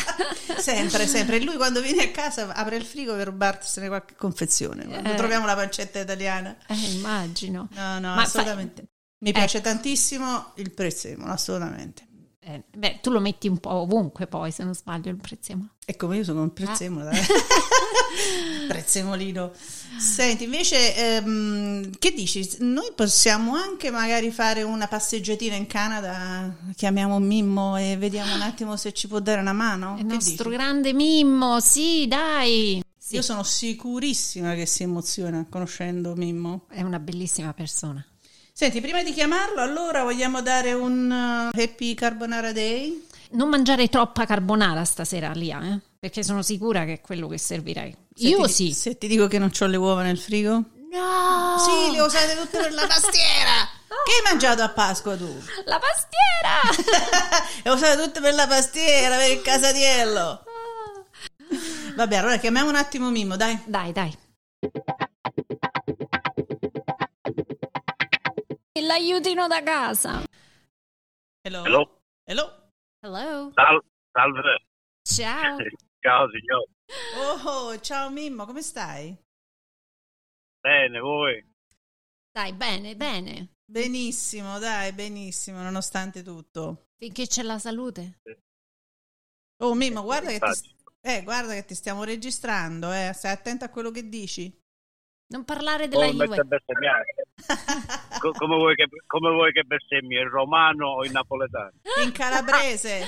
sempre, 0.58 1.08
sempre. 1.08 1.38
E 1.38 1.44
lui 1.44 1.56
quando 1.56 1.82
viene 1.82 2.04
a 2.04 2.12
casa 2.12 2.54
apre 2.54 2.76
il 2.76 2.86
frigo 2.86 3.16
per 3.16 3.28
rubarsene 3.28 3.88
qualche 3.88 4.14
confezione. 4.16 4.86
Quando 4.86 5.12
eh. 5.12 5.16
troviamo 5.16 5.48
la 5.48 5.56
pancetta 5.56 6.00
italiana. 6.00 6.56
Eh, 6.68 6.76
immagino. 6.94 7.68
No, 7.72 7.94
no, 8.00 8.14
Ma 8.14 8.22
assolutamente. 8.22 8.82
Fa... 8.84 8.88
Mi 9.24 9.32
piace 9.34 9.58
eh. 9.58 9.62
tantissimo 9.62 10.52
il 10.56 10.72
prezzemolo, 10.72 11.32
assolutamente. 11.32 12.10
Eh, 12.52 12.64
beh, 12.76 13.00
tu 13.02 13.12
lo 13.12 13.22
metti 13.22 13.48
un 13.48 13.60
po' 13.60 13.72
ovunque 13.72 14.28
poi, 14.28 14.52
se 14.52 14.64
non 14.64 14.76
sbaglio, 14.76 15.10
il 15.10 15.16
prezzemolo. 15.16 15.70
Ecco, 15.86 16.12
io 16.12 16.24
sono 16.24 16.42
un 16.42 16.54
prezzemolo, 16.54 17.10
ah. 17.10 17.14
prezzemolino. 18.68 19.52
Senti, 19.98 20.44
invece, 20.44 20.96
ehm, 20.96 21.92
che 21.98 22.12
dici? 22.12 22.58
Noi 22.60 22.92
possiamo 22.96 23.56
anche 23.56 23.90
magari 23.90 24.32
fare 24.32 24.64
una 24.64 24.88
passeggiatina 24.88 25.56
in 25.56 25.68
Canada, 25.68 26.54
chiamiamo 26.76 27.20
Mimmo 27.20 27.78
e 27.78 27.96
vediamo 27.98 28.34
un 28.36 28.42
attimo 28.42 28.76
se 28.76 28.92
ci 28.92 29.08
può 29.08 29.20
dare 29.20 29.40
una 29.40 29.54
mano? 29.54 29.96
Il 29.98 30.06
che 30.06 30.14
nostro 30.14 30.50
dici? 30.50 30.62
grande 30.62 30.94
Mimmo, 30.94 31.60
sì, 31.60 32.08
dai! 32.08 32.84
Sì. 32.98 33.16
Io 33.16 33.22
sono 33.22 33.44
sicurissima 33.44 34.54
che 34.56 34.66
si 34.66 34.84
emoziona 34.84 35.46
conoscendo 35.50 36.16
Mimmo. 36.16 36.66
È 36.70 36.82
una 36.82 37.00
bellissima 37.00 37.54
persona. 37.54 38.06
Senti, 38.54 38.82
prima 38.82 39.02
di 39.02 39.14
chiamarlo, 39.14 39.62
allora 39.62 40.04
vogliamo 40.04 40.42
dare 40.42 40.74
un 40.74 41.10
uh, 41.10 41.58
Happy 41.60 41.94
Carbonara 41.94 42.52
Day? 42.52 43.08
Non 43.32 43.50
mangiare 43.50 43.88
troppa 43.88 44.26
carbonara 44.26 44.84
stasera, 44.84 45.32
Lia, 45.32 45.62
eh? 45.64 45.80
perché 45.98 46.22
sono 46.22 46.42
sicura 46.42 46.84
che 46.84 46.94
è 46.94 47.02
quello 47.02 47.28
che 47.28 47.38
servirai. 47.38 47.96
Se 48.14 48.28
Io 48.28 48.46
ti, 48.46 48.52
sì. 48.52 48.74
Se 48.74 48.98
ti 48.98 49.08
dico 49.08 49.28
che 49.28 49.40
non 49.40 49.52
ho 49.58 49.66
le 49.66 49.78
uova 49.78 50.04
nel 50.04 50.18
frigo? 50.20 50.52
No! 50.52 51.58
Sì, 51.58 51.92
le 51.92 52.02
ho 52.02 52.06
usate 52.06 52.36
tutte 52.36 52.60
per 52.60 52.74
la 52.74 52.86
pastiera! 52.88 53.80
Che 53.92 54.12
hai 54.14 54.32
mangiato 54.32 54.62
a 54.64 54.70
Pasqua 54.70 55.16
tu? 55.16 55.42
La 55.66 55.80
pastiera! 55.80 57.44
le 57.64 57.70
ho 57.70 57.74
usate 57.74 58.02
tutte 58.02 58.22
per 58.22 58.34
la 58.34 58.48
pastiera, 58.48 59.18
per 59.18 59.32
il 59.32 59.42
casatiello. 59.42 60.44
Vabbè, 61.96 62.16
allora 62.16 62.38
chiamiamo 62.38 62.70
un 62.70 62.76
attimo 62.76 63.10
Mimmo, 63.10 63.36
dai. 63.36 63.60
Dai, 63.66 63.92
dai. 63.92 64.18
L'aiutino 68.80 69.48
da 69.48 69.62
casa. 69.64 70.24
Hello. 71.44 71.66
Hello. 71.66 72.02
Hello. 72.24 72.72
Hello. 73.02 73.52
Sal- 73.54 73.84
salve. 74.14 74.66
Ciao. 75.04 75.58
ciao 76.00 76.30
signor. 76.30 76.66
Oh, 77.18 77.80
ciao 77.82 78.10
Mimmo, 78.10 78.46
come 78.46 78.62
stai? 78.62 79.14
Bene, 80.62 81.00
voi? 81.00 81.46
Dai, 82.32 82.54
bene, 82.54 82.96
bene. 82.96 83.56
Benissimo, 83.66 84.58
dai, 84.58 84.94
benissimo, 84.94 85.62
nonostante 85.62 86.24
tutto. 86.24 86.92
Finché 86.98 87.28
c'è 87.28 87.42
la 87.44 87.60
salute. 87.60 88.22
Oh 89.64 89.74
Mimmo, 89.74 90.02
guarda 90.04 90.30
che 90.30 90.40
ti, 90.40 90.76
eh, 91.02 91.24
guarda 91.24 91.54
che 91.56 91.66
ti 91.66 91.76
stiamo 91.76 92.06
registrando, 92.06 92.90
eh. 92.94 93.12
Stai 93.14 93.34
attento 93.34 93.66
a 93.66 93.70
quello 93.70 93.92
che 93.92 94.08
dici. 94.08 94.61
Non 95.32 95.46
parlare 95.46 95.88
della 95.88 96.08
oh, 96.08 96.12
Juve. 96.12 96.46
Co- 98.20 98.32
come, 98.34 98.56
vuoi 98.56 98.76
che, 98.76 98.88
come 99.08 99.32
vuoi 99.32 99.54
che 99.54 99.64
bestemmi, 99.64 100.16
in 100.16 100.28
romano 100.28 100.90
o 100.90 101.06
in 101.06 101.14
napoletano? 101.14 101.72
In 102.04 102.12
calabrese. 102.12 103.02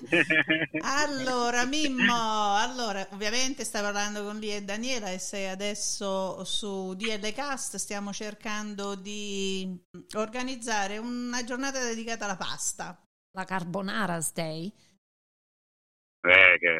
allora, 0.82 1.66
Mimmo, 1.66 2.56
allora, 2.56 3.06
ovviamente 3.10 3.64
stai 3.64 3.82
parlando 3.82 4.24
con 4.24 4.38
Lia 4.38 4.56
e 4.56 4.62
Daniela 4.62 5.10
e 5.10 5.18
sei 5.18 5.46
adesso 5.48 6.42
su 6.44 6.94
DL 6.94 7.32
Cast, 7.34 7.76
stiamo 7.76 8.12
cercando 8.12 8.94
di 8.94 9.78
organizzare 10.16 10.96
una 10.96 11.44
giornata 11.44 11.80
dedicata 11.84 12.24
alla 12.24 12.36
pasta. 12.36 12.98
La 13.32 13.44
carbonara 13.44 14.18
day. 14.34 14.72
Eh, 16.22 16.58
che, 16.58 16.72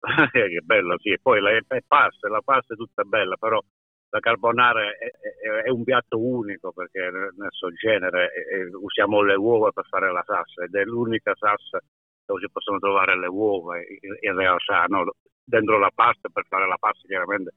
che 0.30 0.60
bella, 0.62 0.94
sì. 0.98 1.10
E 1.10 1.18
poi 1.20 1.40
la, 1.40 1.50
la 1.52 1.80
pasta, 1.86 2.28
la 2.28 2.42
pasta 2.42 2.74
è 2.74 2.76
tutta 2.76 3.02
bella, 3.02 3.36
però 3.36 3.60
la 4.10 4.20
carbonara 4.20 4.82
è, 4.82 5.10
è, 5.10 5.64
è, 5.64 5.70
un 5.70 5.84
piatto 5.84 6.18
unico 6.18 6.72
perché 6.72 7.10
nel 7.10 7.50
suo 7.50 7.70
genere 7.72 8.30
è, 8.30 8.64
usiamo 8.74 9.20
le 9.22 9.34
uova 9.34 9.70
per 9.70 9.84
fare 9.86 10.10
la 10.10 10.22
salsa 10.24 10.64
ed 10.64 10.74
è 10.74 10.84
l'unica 10.84 11.34
salsa 11.36 11.78
dove 12.24 12.40
si 12.40 12.50
possono 12.50 12.78
trovare 12.78 13.18
le 13.18 13.26
uova 13.26 13.78
in, 13.78 14.16
in 14.20 14.36
realtà 14.36 14.84
no? 14.88 15.12
dentro 15.44 15.78
la 15.78 15.90
pasta 15.94 16.28
per 16.32 16.44
fare 16.48 16.66
la 16.66 16.76
pasta 16.78 17.06
chiaramente 17.06 17.54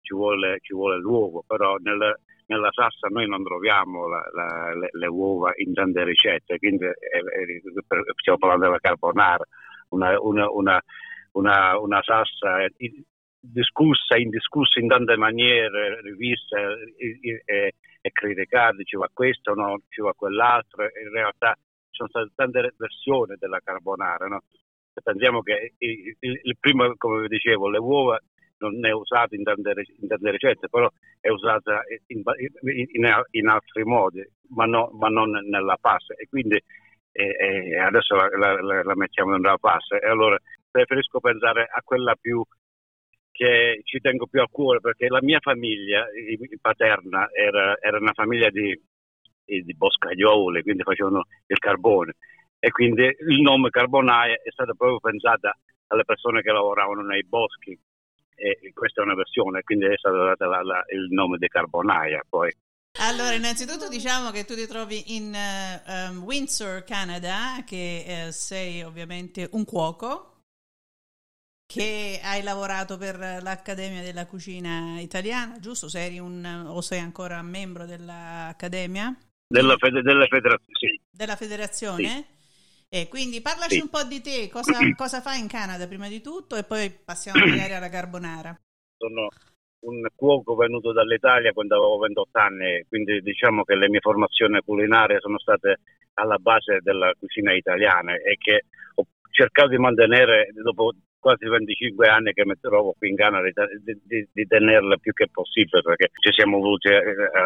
ci 0.00 0.14
vuole, 0.14 0.58
ci 0.60 0.74
vuole 0.74 0.98
l'uovo 0.98 1.42
però 1.46 1.76
nel, 1.76 2.14
nella 2.46 2.70
salsa 2.72 3.08
noi 3.08 3.28
non 3.28 3.42
troviamo 3.42 4.06
la, 4.08 4.28
la, 4.32 4.74
le, 4.74 4.88
le, 4.92 5.06
uova 5.08 5.52
in 5.56 5.72
tante 5.72 6.04
ricette 6.04 6.58
quindi 6.58 6.86
stiamo 8.16 8.38
parlando 8.38 8.66
della 8.66 8.78
carbonara 8.78 9.44
una, 9.90 10.20
una, 10.20 10.48
una, 10.50 10.80
una, 11.32 11.78
una 11.78 12.02
salsa 12.02 12.64
discussa, 13.40 14.16
indiscussa 14.16 14.78
in 14.80 14.88
tante 14.88 15.16
maniere, 15.16 16.00
rivista 16.02 16.58
e, 16.98 17.42
e, 17.44 17.72
e 18.00 18.10
criticata, 18.12 18.76
diceva 18.76 19.08
questo, 19.12 19.54
no, 19.54 19.80
diceva 19.88 20.12
quell'altro, 20.14 20.82
in 20.84 21.10
realtà 21.10 21.54
ci 21.90 22.04
sono 22.06 22.08
state 22.08 22.30
tante 22.34 22.74
versioni 22.76 23.34
della 23.38 23.60
carbonara, 23.62 24.26
no? 24.26 24.42
pensiamo 25.02 25.40
che 25.40 25.74
il, 25.78 26.16
il, 26.20 26.56
primo, 26.58 26.92
come 26.96 27.22
vi 27.22 27.28
dicevo, 27.28 27.70
le 27.70 27.78
uova 27.78 28.18
non 28.58 28.84
è 28.84 28.90
usata 28.90 29.34
in 29.34 29.42
tante, 29.42 29.72
in 30.00 30.08
tante 30.08 30.30
ricette, 30.30 30.68
però 30.68 30.90
è 31.18 31.30
usata 31.30 31.80
in, 32.08 32.22
in, 32.92 33.22
in 33.30 33.48
altri 33.48 33.84
modi, 33.84 34.22
ma, 34.48 34.66
no, 34.66 34.90
ma, 34.98 35.08
non 35.08 35.30
nella 35.48 35.78
pasta 35.80 36.14
e 36.14 36.26
quindi 36.28 36.62
eh, 37.12 37.78
adesso 37.78 38.14
la, 38.14 38.28
la, 38.36 38.82
la 38.82 38.94
mettiamo 38.94 39.32
nella 39.32 39.56
pasta 39.58 39.98
e 39.98 40.06
allora 40.06 40.38
preferisco 40.70 41.20
pensare 41.20 41.62
a 41.62 41.80
quella 41.82 42.14
più 42.20 42.44
che 43.40 43.80
ci 43.84 44.00
tengo 44.00 44.26
più 44.26 44.42
a 44.42 44.48
cuore 44.50 44.80
perché 44.80 45.08
la 45.08 45.22
mia 45.22 45.38
famiglia 45.40 46.04
paterna 46.60 47.26
era, 47.32 47.74
era 47.80 47.96
una 47.96 48.12
famiglia 48.12 48.50
di, 48.50 48.78
di 49.42 49.74
boscaioli, 49.74 50.62
quindi 50.62 50.82
facevano 50.82 51.24
il 51.46 51.56
carbone. 51.56 52.16
E 52.58 52.70
quindi 52.70 53.04
il 53.04 53.40
nome 53.40 53.70
Carbonaia 53.70 54.34
è 54.34 54.50
stato 54.50 54.74
proprio 54.74 55.00
pensato 55.00 55.52
alle 55.86 56.04
persone 56.04 56.42
che 56.42 56.52
lavoravano 56.52 57.00
nei 57.00 57.24
boschi. 57.24 57.74
E 58.34 58.72
questa 58.74 59.00
è 59.00 59.04
una 59.04 59.14
versione, 59.14 59.62
quindi 59.62 59.86
è 59.86 59.96
stato 59.96 60.22
dato 60.22 60.44
la, 60.44 60.60
la, 60.60 60.84
il 60.92 61.06
nome 61.08 61.38
di 61.38 61.48
Carbonaia 61.48 62.22
poi. 62.28 62.52
Allora, 62.98 63.32
innanzitutto 63.32 63.88
diciamo 63.88 64.30
che 64.32 64.44
tu 64.44 64.54
ti 64.54 64.66
trovi 64.66 65.16
in 65.16 65.32
uh, 65.32 66.10
um, 66.10 66.24
Windsor, 66.24 66.84
Canada, 66.84 67.64
che 67.64 68.26
uh, 68.26 68.30
sei 68.32 68.82
ovviamente 68.82 69.48
un 69.52 69.64
cuoco, 69.64 70.39
che 71.70 72.18
hai 72.20 72.42
lavorato 72.42 72.98
per 72.98 73.16
l'Accademia 73.16 74.02
della 74.02 74.26
Cucina 74.26 74.98
Italiana, 74.98 75.60
giusto? 75.60 75.88
Sei 75.88 76.18
un, 76.18 76.64
o 76.66 76.80
sei 76.80 76.98
ancora 76.98 77.40
membro 77.42 77.86
dell'Accademia? 77.86 79.16
Della, 79.46 79.76
fede, 79.76 80.02
della 80.02 80.26
federazione, 80.26 80.78
sì. 80.78 81.00
Della 81.08 81.36
federazione? 81.36 82.08
Sì. 82.08 82.26
E 82.88 83.08
quindi 83.08 83.40
parlaci 83.40 83.76
sì. 83.76 83.82
un 83.82 83.88
po' 83.88 84.02
di 84.02 84.20
te, 84.20 84.48
cosa, 84.50 84.72
cosa, 84.96 85.20
fai 85.20 85.38
in 85.38 85.46
Canada 85.46 85.86
prima 85.86 86.08
di 86.08 86.20
tutto 86.20 86.56
e 86.56 86.64
poi 86.64 86.90
passiamo 86.90 87.38
magari 87.46 87.72
alla 87.72 87.88
carbonara. 87.88 88.58
Sono 88.96 89.28
un 89.86 90.04
cuoco 90.12 90.56
venuto 90.56 90.90
dall'Italia 90.90 91.52
quando 91.52 91.76
avevo 91.76 91.98
28 91.98 92.38
anni, 92.38 92.84
quindi 92.88 93.20
diciamo 93.22 93.62
che 93.62 93.76
le 93.76 93.88
mie 93.88 94.00
formazioni 94.00 94.60
culinarie 94.64 95.20
sono 95.20 95.38
state 95.38 95.78
alla 96.14 96.38
base 96.38 96.80
della 96.82 97.12
cucina 97.16 97.54
italiana 97.54 98.14
e 98.14 98.36
che 98.38 98.64
ho 98.96 99.06
cercato 99.30 99.68
di 99.68 99.78
mantenere 99.78 100.48
dopo 100.52 100.92
quasi 101.20 101.46
25 101.46 102.08
anni 102.08 102.32
che 102.32 102.44
mi 102.44 102.54
trovo 102.60 102.94
qui 102.98 103.10
in 103.10 103.16
Canada 103.16 103.46
di, 103.84 104.00
di, 104.02 104.28
di 104.32 104.46
tenerla 104.46 104.96
più 104.96 105.12
che 105.12 105.28
possibile 105.30 105.82
perché 105.82 106.10
ci 106.18 106.32
siamo 106.32 106.58
voluti 106.58 106.88
eh, 106.88 107.00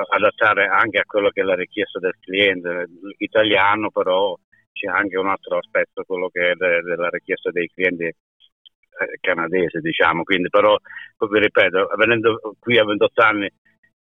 adattare 0.09 0.67
anche 0.67 0.99
a 0.99 1.05
quello 1.05 1.31
che 1.31 1.43
è 1.43 1.45
la 1.45 1.57
richiesta 1.57 1.99
del 1.99 2.15
cliente 2.21 2.89
italiano 3.19 3.91
però 3.91 4.37
c'è 4.73 4.89
anche 4.89 5.19
un 5.19 5.29
altro 5.29 5.59
aspetto 5.59 6.05
quello 6.05 6.29
che 6.29 6.51
è 6.51 6.55
de, 6.55 6.81
della 6.83 7.09
richiesta 7.09 7.51
dei 7.51 7.69
clienti 7.69 8.05
eh, 8.05 9.19
canadesi 9.21 9.79
diciamo. 9.81 10.23
Quindi 10.23 10.49
però 10.49 10.77
vi 11.29 11.39
ripeto 11.41 11.89
venendo 11.97 12.39
qui 12.59 12.79
a 12.79 12.85
28 12.85 13.23
anni 13.23 13.51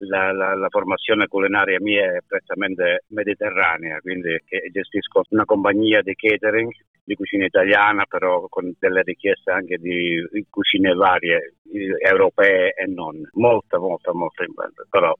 la, 0.06 0.32
la, 0.32 0.54
la, 0.54 0.68
formazione 0.68 1.26
culinaria 1.26 1.78
mia 1.80 2.16
è 2.16 2.20
prettamente 2.26 3.04
mediterranea, 3.08 4.00
quindi 4.00 4.36
gestisco 4.70 5.22
una 5.30 5.44
compagnia 5.44 6.02
di 6.02 6.14
catering 6.14 6.70
di 7.04 7.14
cucina 7.14 7.44
italiana, 7.44 8.04
però 8.06 8.46
con 8.48 8.72
delle 8.78 9.02
richieste 9.02 9.50
anche 9.50 9.76
di, 9.78 10.24
cucine 10.48 10.94
varie, 10.94 11.54
europee 11.98 12.74
e 12.74 12.86
non. 12.86 13.28
Molta, 13.32 13.78
molta, 13.78 14.12
molta 14.12 14.44
invento. 14.44 14.86
Però, 14.88 15.12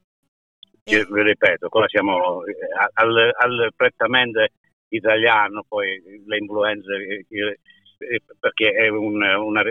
eh. 0.84 1.06
vi 1.10 1.22
ripeto, 1.22 1.68
qua 1.68 1.86
siamo 1.88 2.44
eh, 2.44 2.54
al, 2.94 3.32
al 3.36 3.72
prettamente 3.74 4.52
italiano, 4.88 5.64
poi 5.66 6.00
le 6.24 6.36
influenze, 6.36 7.26
eh, 7.28 8.22
perché 8.38 8.70
è 8.70 8.88
un, 8.88 9.22
una, 9.22 9.62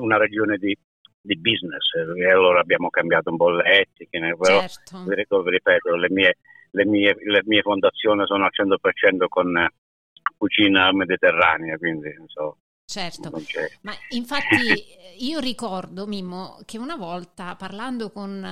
una 0.00 0.16
regione 0.16 0.56
di 0.56 0.76
di 1.28 1.38
business 1.38 1.92
e 2.16 2.30
allora 2.30 2.60
abbiamo 2.60 2.88
cambiato 2.88 3.30
un 3.30 3.36
po' 3.36 3.50
le 3.50 3.80
etiche, 3.80 4.18
però 4.38 4.60
certo. 4.60 5.04
vi 5.04 5.14
ripeto, 5.14 5.94
le 5.94 6.10
mie, 6.10 6.38
le, 6.70 6.86
mie, 6.86 7.14
le 7.20 7.42
mie 7.44 7.60
fondazioni 7.60 8.24
sono 8.24 8.44
al 8.44 8.50
100% 8.52 9.26
con 9.28 9.68
cucina 10.36 10.90
mediterranea, 10.92 11.76
quindi 11.76 12.08
so, 12.26 12.58
Certo, 12.90 13.30
ma 13.82 13.92
infatti 14.14 14.82
io 15.18 15.40
ricordo, 15.40 16.06
Mimmo, 16.06 16.58
che 16.64 16.78
una 16.78 16.96
volta 16.96 17.54
parlando 17.54 18.10
con 18.10 18.42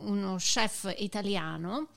uno 0.00 0.34
chef 0.38 0.92
italiano 0.96 1.90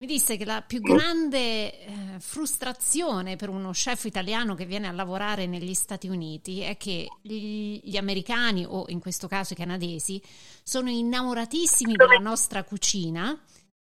mi 0.00 0.06
disse 0.06 0.38
che 0.38 0.46
la 0.46 0.62
più 0.66 0.80
grande 0.80 1.38
eh, 1.38 1.92
frustrazione 2.20 3.36
per 3.36 3.50
uno 3.50 3.70
chef 3.72 4.04
italiano 4.04 4.54
che 4.54 4.64
viene 4.64 4.88
a 4.88 4.92
lavorare 4.92 5.46
negli 5.46 5.74
Stati 5.74 6.08
Uniti 6.08 6.62
è 6.62 6.78
che 6.78 7.06
gli, 7.20 7.80
gli, 7.84 7.98
americani, 7.98 8.64
o 8.66 8.86
in 8.88 8.98
questo 8.98 9.28
caso 9.28 9.52
i 9.52 9.56
canadesi, 9.56 10.18
sono 10.62 10.88
innamoratissimi 10.88 11.96
della 11.96 12.16
nostra 12.16 12.64
cucina, 12.64 13.38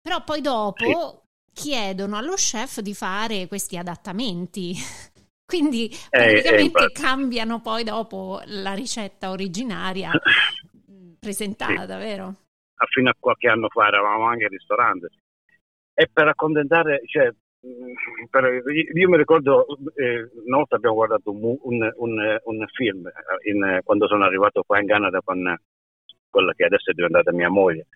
però 0.00 0.24
poi 0.24 0.40
dopo 0.40 1.24
chiedono 1.52 2.16
allo 2.16 2.34
chef 2.34 2.80
di 2.80 2.94
fare 2.94 3.46
questi 3.46 3.76
adattamenti. 3.76 4.74
Quindi 5.44 5.90
eh, 6.08 6.40
praticamente 6.40 6.84
eh, 6.84 6.92
cambiano 6.92 7.60
poi 7.60 7.84
dopo 7.84 8.40
la 8.46 8.72
ricetta 8.72 9.28
originaria 9.28 10.10
presentata, 11.20 12.00
sì. 12.00 12.06
vero? 12.06 12.34
Fino 12.94 13.10
a 13.10 13.14
qualche 13.18 13.48
anno 13.48 13.68
fa 13.68 13.88
eravamo 13.88 14.24
anche 14.24 14.44
al 14.44 14.50
ristorante 14.50 15.10
e 16.00 16.08
per 16.12 16.28
accontentare, 16.28 17.00
cioè, 17.06 17.26
mm, 17.26 18.26
per, 18.30 18.62
io 18.94 19.08
mi 19.08 19.16
ricordo 19.16 19.66
eh, 19.96 20.30
una 20.46 20.58
volta 20.58 20.76
abbiamo 20.76 20.94
guardato 20.94 21.32
un, 21.32 21.58
un, 21.60 21.92
un, 21.96 22.38
un 22.44 22.66
film 22.72 23.04
eh, 23.08 23.50
in, 23.50 23.80
quando 23.82 24.06
sono 24.06 24.24
arrivato 24.24 24.62
qua 24.64 24.78
in 24.78 24.86
Canada 24.86 25.20
con 25.24 25.58
quella 26.30 26.52
che 26.52 26.66
adesso 26.66 26.92
è 26.92 26.94
diventata 26.94 27.32
mia 27.32 27.48
moglie, 27.48 27.88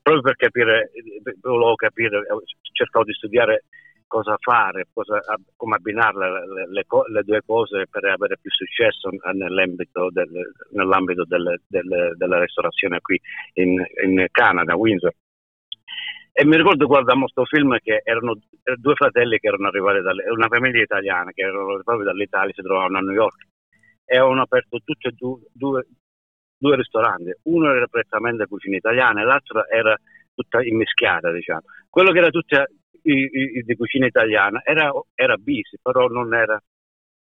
proprio 0.00 0.22
per 0.22 0.36
capire, 0.36 0.92
volevo 1.40 1.74
capire, 1.74 2.22
cercavo 2.70 3.04
di 3.04 3.12
studiare 3.14 3.64
cosa 4.06 4.36
fare, 4.38 4.86
cosa, 4.92 5.20
come 5.56 5.74
abbinare 5.74 6.16
le, 6.16 6.68
le, 6.70 6.86
le, 7.10 7.22
due 7.24 7.42
cose 7.44 7.88
per 7.90 8.04
avere 8.04 8.38
più 8.40 8.52
successo 8.52 9.08
nell'ambito, 9.32 10.10
del, 10.12 10.30
nell'ambito 10.70 11.24
del, 11.24 11.60
del, 11.66 12.14
della 12.14 12.38
ristorazione 12.38 13.00
qui 13.00 13.20
in, 13.54 13.84
in 14.04 14.26
Canada, 14.30 14.76
Windsor. 14.76 15.12
E 16.40 16.44
mi 16.44 16.56
ricordo 16.56 16.86
guardammo 16.86 17.22
questo 17.22 17.44
film 17.46 17.76
che 17.80 18.00
erano 18.04 18.38
due 18.76 18.94
fratelli 18.94 19.40
che 19.40 19.48
erano 19.48 19.66
arrivati 19.66 20.02
da 20.02 20.12
una 20.30 20.46
famiglia 20.46 20.80
italiana 20.80 21.32
che 21.32 21.42
erano 21.42 21.80
proprio 21.82 22.04
dall'Italia, 22.04 22.52
si 22.54 22.62
trovavano 22.62 22.98
a 22.98 23.00
New 23.00 23.12
York 23.12 23.44
e 24.04 24.18
avevano 24.18 24.42
aperto 24.42 24.78
tutti 24.84 25.08
e 25.08 25.10
due, 25.16 25.40
due, 25.52 25.84
due 26.56 26.76
ristoranti. 26.76 27.34
Uno 27.42 27.74
era 27.74 27.88
prettamente 27.88 28.46
cucina 28.46 28.76
italiana 28.76 29.20
e 29.20 29.24
l'altro 29.24 29.66
era 29.66 29.98
tutta 30.32 30.62
immischiata, 30.62 31.32
diciamo. 31.32 31.62
Quello 31.90 32.12
che 32.12 32.18
era 32.18 32.30
tutta 32.30 32.64
di 33.02 33.74
cucina 33.76 34.06
italiana 34.06 34.60
era, 34.62 34.92
era 35.16 35.34
busy, 35.34 35.76
però 35.82 36.06
non 36.06 36.32
era 36.34 36.56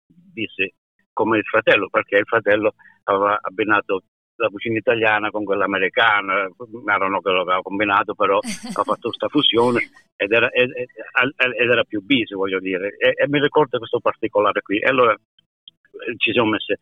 busy 0.07 0.73
come 1.13 1.37
il 1.37 1.43
fratello, 1.43 1.87
perché 1.87 2.17
il 2.17 2.25
fratello 2.25 2.73
aveva 3.03 3.37
abbinato 3.39 4.05
la 4.35 4.47
cucina 4.49 4.77
italiana 4.77 5.29
con 5.29 5.43
quella 5.43 5.65
americana, 5.65 6.49
ma 6.83 6.95
non 6.95 7.21
che 7.21 7.29
aveva 7.29 7.61
combinato, 7.61 8.13
però 8.15 8.37
ha 8.37 8.41
fatto 8.83 9.09
questa 9.09 9.27
fusione 9.27 9.89
ed 10.15 10.31
era, 10.31 10.49
ed, 10.49 10.71
ed 10.71 11.69
era, 11.69 11.83
più 11.83 12.01
busy, 12.01 12.33
voglio 12.33 12.59
dire. 12.59 12.95
E, 12.97 13.13
e, 13.15 13.27
mi 13.27 13.39
ricordo 13.39 13.77
questo 13.77 13.99
particolare 13.99 14.61
qui. 14.61 14.79
E 14.79 14.87
allora 14.87 15.13
eh, 15.13 16.15
ci 16.17 16.31
siamo 16.31 16.49
messi 16.49 16.73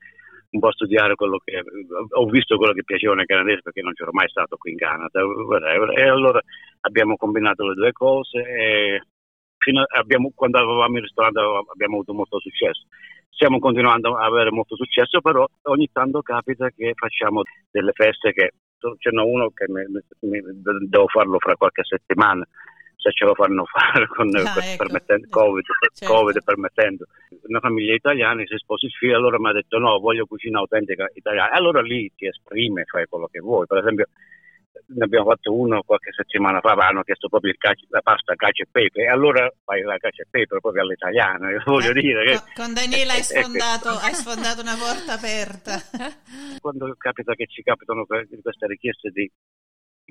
un 0.52 0.60
po' 0.60 0.68
a 0.68 0.74
studiare 0.74 1.16
quello 1.16 1.40
che 1.44 1.64
ho 2.10 2.26
visto 2.26 2.58
quello 2.58 2.74
che 2.74 2.84
piaceva 2.84 3.16
nei 3.16 3.26
canadesi 3.26 3.62
perché 3.62 3.82
non 3.82 3.94
c'ero 3.94 4.12
mai 4.12 4.28
stato 4.28 4.58
qui 4.58 4.72
in 4.72 4.78
Canada 4.78 5.22
e 5.22 6.02
allora 6.10 6.42
abbiamo 6.82 7.16
combinato 7.16 7.66
le 7.66 7.74
due 7.74 7.94
cose 7.94 8.40
e 8.40 9.02
abbiamo, 9.95 10.32
quando 10.34 10.58
avevamo 10.58 10.97
il 10.97 11.04
ristorante 11.04 11.39
abbiamo 11.39 11.95
avuto 11.95 12.13
molto 12.13 12.39
successo 12.39 12.88
stiamo 13.41 13.58
continuando 13.58 14.17
a 14.17 14.26
avere 14.26 14.52
molto 14.52 14.76
successo, 14.76 15.19
però 15.19 15.47
ogni 15.63 15.89
tanto 15.91 16.21
capita 16.21 16.69
che 16.69 16.91
facciamo 16.93 17.41
delle 17.71 17.91
feste 17.91 18.34
che 18.34 18.52
ce 19.00 19.10
n'è 19.10 19.21
uno 19.21 19.50
che 19.50 19.65
mi, 19.67 19.82
mi, 20.30 20.39
devo 20.88 21.08
farlo 21.08 21.39
fra 21.39 21.56
qualche 21.56 21.84
settimana 21.84 22.47
se 22.95 23.12
ce 23.12 23.26
lo 23.26 23.34
fanno 23.34 23.65
fare 23.65 24.06
con 24.06 24.30
ah, 24.36 24.41
ecco. 24.63 24.86
COVID, 25.30 25.65
certo. 25.95 26.13
COVID, 26.13 26.43
permettendo. 26.43 27.06
Una 27.47 27.60
famiglia 27.60 27.95
italiana 27.95 28.43
si 28.45 28.56
sposa 28.58 28.86
il 28.86 28.91
figlio, 28.91 29.17
allora 29.17 29.39
mi 29.39 29.50
ha 29.50 29.54
detto 29.54 29.80
no, 29.80 29.97
voglio 30.00 30.28
cucina 30.28 30.60
autentica 30.60 31.10
italiana. 31.15 31.50
Allora 31.52 31.82
lì 31.82 32.12
ti 32.15 32.28
esprime, 32.28 32.84
fai 32.86 33.08
quello 33.08 33.26
che 33.26 33.39
vuoi. 33.39 33.65
Per 33.65 33.80
esempio 33.80 34.06
ne 34.93 35.06
abbiamo 35.06 35.30
fatto 35.30 35.54
uno 35.54 35.82
qualche 35.84 36.12
settimana 36.12 36.60
fa, 36.60 36.73
hanno 36.73 37.04
chiesto 37.04 37.27
proprio 37.30 37.54
cacio, 37.58 37.86
la 37.89 38.01
pasta 38.01 38.36
cacio 38.36 38.63
e 38.63 38.67
pepe, 38.69 39.01
e 39.01 39.08
allora 39.08 39.51
fai 39.63 39.82
la 39.82 39.97
cacio 39.97 40.23
e 40.23 40.27
pepe 40.30 40.60
proprio 40.60 40.84
all'italiana, 40.84 41.49
voglio 41.65 41.91
eh, 41.91 42.01
dire. 42.01 42.23
Che... 42.25 42.39
Con 42.56 42.73
Daniela 42.73 43.13
hai 43.13 43.23
sfondato, 43.23 43.89
hai 43.89 44.13
sfondato 44.13 44.62
una 44.62 44.75
porta 44.75 45.13
aperta. 45.13 45.80
Quando 46.60 46.93
capita 46.97 47.34
che 47.34 47.47
ci 47.47 47.62
capitano 47.63 48.06
queste 48.06 48.67
richieste 48.67 49.10
di 49.10 49.30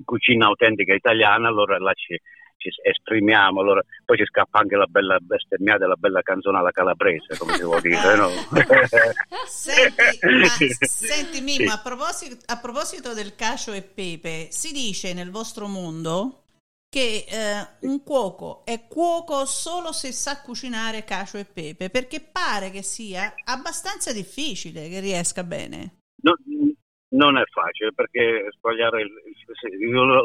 cucina 0.03 0.47
autentica 0.47 0.93
italiana, 0.93 1.47
allora 1.47 1.77
là 1.77 1.93
ci, 1.93 2.19
ci 2.61 2.69
esprimiamo, 2.83 3.59
allora, 3.59 3.81
poi 4.05 4.17
ci 4.17 4.25
scappa 4.25 4.59
anche 4.59 4.75
la 4.75 4.85
bella 4.85 5.17
bestemmiata, 5.19 5.87
la 5.87 5.95
bella 5.95 6.21
canzone 6.21 6.59
alla 6.59 6.71
calabrese, 6.71 7.37
come 7.37 7.55
si 7.55 7.63
vuol 7.63 7.81
dire, 7.81 8.15
no? 8.15 8.29
senti, 9.47 10.19
ma, 10.27 10.47
senti 10.87 11.41
Mimmo, 11.41 11.65
sì. 11.65 11.73
a, 11.73 11.79
proposito, 11.79 12.37
a, 12.45 12.57
proposito, 12.57 13.13
del 13.13 13.35
cacio 13.35 13.73
e 13.73 13.81
pepe, 13.81 14.47
si 14.51 14.71
dice 14.71 15.13
nel 15.13 15.31
vostro 15.31 15.67
mondo 15.67 16.43
che 16.87 17.25
eh, 17.27 17.87
un 17.87 18.03
cuoco 18.03 18.63
è 18.65 18.85
cuoco 18.87 19.45
solo 19.45 19.93
se 19.93 20.11
sa 20.11 20.41
cucinare 20.41 21.03
cacio 21.03 21.37
e 21.37 21.45
pepe, 21.45 21.89
perché 21.89 22.19
pare 22.19 22.69
che 22.69 22.83
sia 22.83 23.33
abbastanza 23.45 24.13
difficile 24.13 24.89
che 24.89 24.99
riesca 24.99 25.43
bene. 25.43 25.99
No, 26.23 26.35
non 27.11 27.37
è 27.37 27.43
facile 27.45 27.91
perché 27.93 28.47
sbagliare 28.51 29.01
il, 29.01 29.11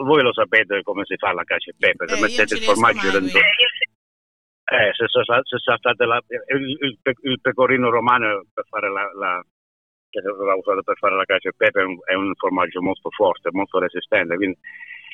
voi 0.05 0.23
lo 0.23 0.33
sapete 0.33 0.83
come 0.83 1.05
si 1.05 1.17
fa 1.17 1.33
la 1.33 1.45
cacio 1.45 1.71
e 1.71 1.75
pepe, 1.79 2.09
se 2.09 2.17
eh, 2.17 2.21
mettete 2.21 2.55
il 2.55 2.63
formaggio 2.63 3.11
dentro. 3.11 3.41
Eh, 4.69 4.91
se, 4.95 5.07
se, 5.07 5.23
se 5.23 6.05
la, 6.05 6.21
il, 6.27 6.77
il, 6.81 6.99
il, 7.23 7.41
pecorino 7.41 7.89
romano 7.89 8.45
per 8.53 8.67
fare 8.69 8.91
la, 8.91 9.09
la 9.15 9.45
che 10.09 10.21
va 10.23 10.55
usato 10.55 10.83
per 10.83 10.97
fare 10.97 11.15
la 11.15 11.25
cacio 11.25 11.49
e 11.51 11.55
pepe 11.57 11.81
è 11.81 11.85
un, 11.85 11.99
è 12.05 12.15
un, 12.15 12.35
formaggio 12.35 12.83
molto 12.83 13.11
forte, 13.11 13.51
molto 13.53 13.79
resistente, 13.79 14.35
quindi 14.35 14.59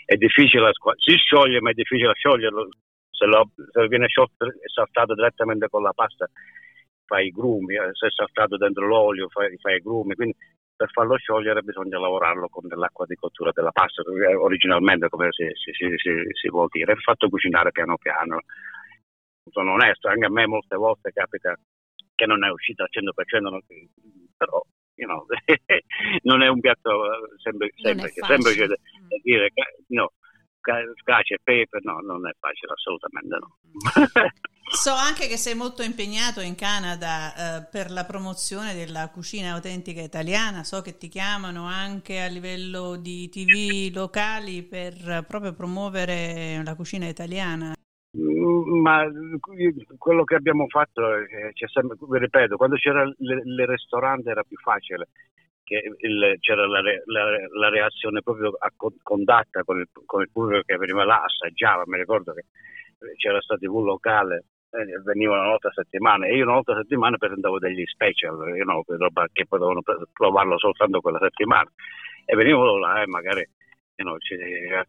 è 0.07 0.17
difficile, 0.17 0.71
si 0.97 1.17
scioglie 1.17 1.61
ma 1.61 1.71
è 1.71 1.75
difficile 1.75 2.13
scioglierlo, 2.15 2.69
se, 3.11 3.27
lo, 3.27 3.51
se 3.71 3.89
viene 3.89 4.09
sciolto 4.09 4.47
e 4.47 4.69
saltato 4.73 5.15
direttamente 5.15 5.69
con 5.69 5.83
la 5.83 5.93
pasta 5.93 6.27
fai 7.05 7.27
i 7.27 7.31
grumi, 7.31 7.75
eh, 7.75 7.91
se 7.93 8.07
è 8.07 8.11
saltato 8.11 8.57
dentro 8.57 8.87
l'olio 8.87 9.29
fai, 9.29 9.55
fai 9.59 9.77
i 9.77 9.83
grumi, 9.83 10.15
quindi 10.15 10.35
per 10.83 10.91
farlo 10.91 11.17
sciogliere 11.17 11.63
bisogna 11.63 12.01
lavorarlo 12.01 12.49
con 12.49 12.67
dell'acqua 12.67 13.07
di 13.07 13.15
cottura 13.15 13.53
della 13.55 13.71
pasta, 13.71 14.03
originalmente 14.41 15.09
come 15.09 15.29
si, 15.31 15.47
si, 15.55 15.71
si, 15.73 16.11
si 16.33 16.49
vuol 16.49 16.67
dire, 16.73 16.95
è 16.95 16.97
fatto 16.97 17.29
cucinare 17.29 17.71
piano 17.71 17.97
piano. 17.99 18.41
Sono 19.49 19.75
onesto, 19.75 20.09
anche 20.09 20.27
a 20.27 20.31
me 20.31 20.47
molte 20.47 20.75
volte 20.75 21.13
capita 21.13 21.55
che 22.17 22.27
non 22.27 22.45
è 22.45 22.51
uscito 22.51 22.83
al 22.83 22.89
100%, 22.91 23.59
però 24.37 24.61
you 24.97 25.07
know, 25.07 25.25
non 26.23 26.43
è 26.43 26.49
un 26.49 26.59
piatto 26.59 26.91
semplice, 27.41 27.75
semplice, 27.77 28.23
semplice 28.27 28.67
da 28.67 28.77
dire, 29.23 29.53
no, 29.89 30.11
cacio 30.63 31.35
e 31.35 31.39
pepe, 31.43 31.79
no, 31.83 31.99
non 32.01 32.27
è 32.27 32.33
facile, 32.39 32.73
assolutamente 32.73 33.37
no. 33.39 33.57
So 34.73 34.93
anche 34.95 35.27
che 35.27 35.37
sei 35.37 35.55
molto 35.55 35.83
impegnato 35.83 36.41
in 36.41 36.55
Canada 36.55 37.59
eh, 37.59 37.69
per 37.71 37.91
la 37.91 38.05
promozione 38.05 38.73
della 38.73 39.11
cucina 39.11 39.53
autentica 39.53 40.01
italiana, 40.01 40.65
so 40.65 40.81
che 40.81 40.97
ti 40.97 41.09
chiamano 41.09 41.67
anche 41.67 42.23
a 42.23 42.27
livello 42.27 42.97
di 42.97 43.29
tv 43.29 43.95
locali 43.95 44.63
per 44.63 44.95
eh, 45.07 45.25
proprio 45.29 45.53
promuovere 45.53 46.63
la 46.65 46.75
cucina 46.75 47.07
italiana. 47.07 47.75
Mm, 48.17 48.81
ma 48.81 49.05
quello 49.99 50.25
che 50.25 50.37
abbiamo 50.37 50.67
fatto, 50.69 51.17
eh, 51.17 51.53
sempre, 51.71 51.99
ripeto, 52.19 52.57
quando 52.57 52.77
c'era 52.77 53.03
il 53.03 53.67
ristorante 53.67 54.31
era 54.31 54.43
più 54.43 54.57
facile 54.57 55.09
che 55.81 56.07
il, 56.07 56.37
c'era 56.41 56.67
la, 56.67 56.81
la, 56.81 57.25
la, 57.59 57.69
reazione 57.69 58.23
proprio 58.23 58.53
a 58.59 58.71
contatta 59.03 59.63
con 59.65 59.79
il, 59.81 59.89
con 60.05 60.21
il 60.23 60.31
pubblico 60.31 60.63
che 60.65 60.77
veniva 60.77 61.05
là, 61.05 61.23
assaggiava, 61.23 61.85
mi 61.87 61.99
ricordo 61.99 62.33
che 62.33 62.45
c'era 63.17 63.41
stato 63.41 63.61
TV 63.61 63.85
locale 63.85 64.45
eh, 64.73 65.01
venivano 65.05 65.41
una 65.41 65.51
volta 65.51 65.69
a 65.69 65.73
settimana 65.73 66.27
e 66.27 66.37
io 66.37 66.45
una 66.45 66.55
volta 66.55 66.73
a 66.73 66.77
settimana 66.77 67.17
presentavo 67.17 67.59
degli 67.59 67.85
special 67.87 68.57
you 68.57 68.65
know, 68.65 68.83
che 69.33 69.47
potevano 69.47 69.83
provarlo 70.13 70.59
soltanto 70.59 71.01
quella 71.01 71.19
settimana. 71.21 71.71
E 72.25 72.37
venivano 72.37 72.79
là 72.79 73.03
e 73.03 73.07
magari 73.07 73.47
you 73.97 74.07
know, 74.07 74.17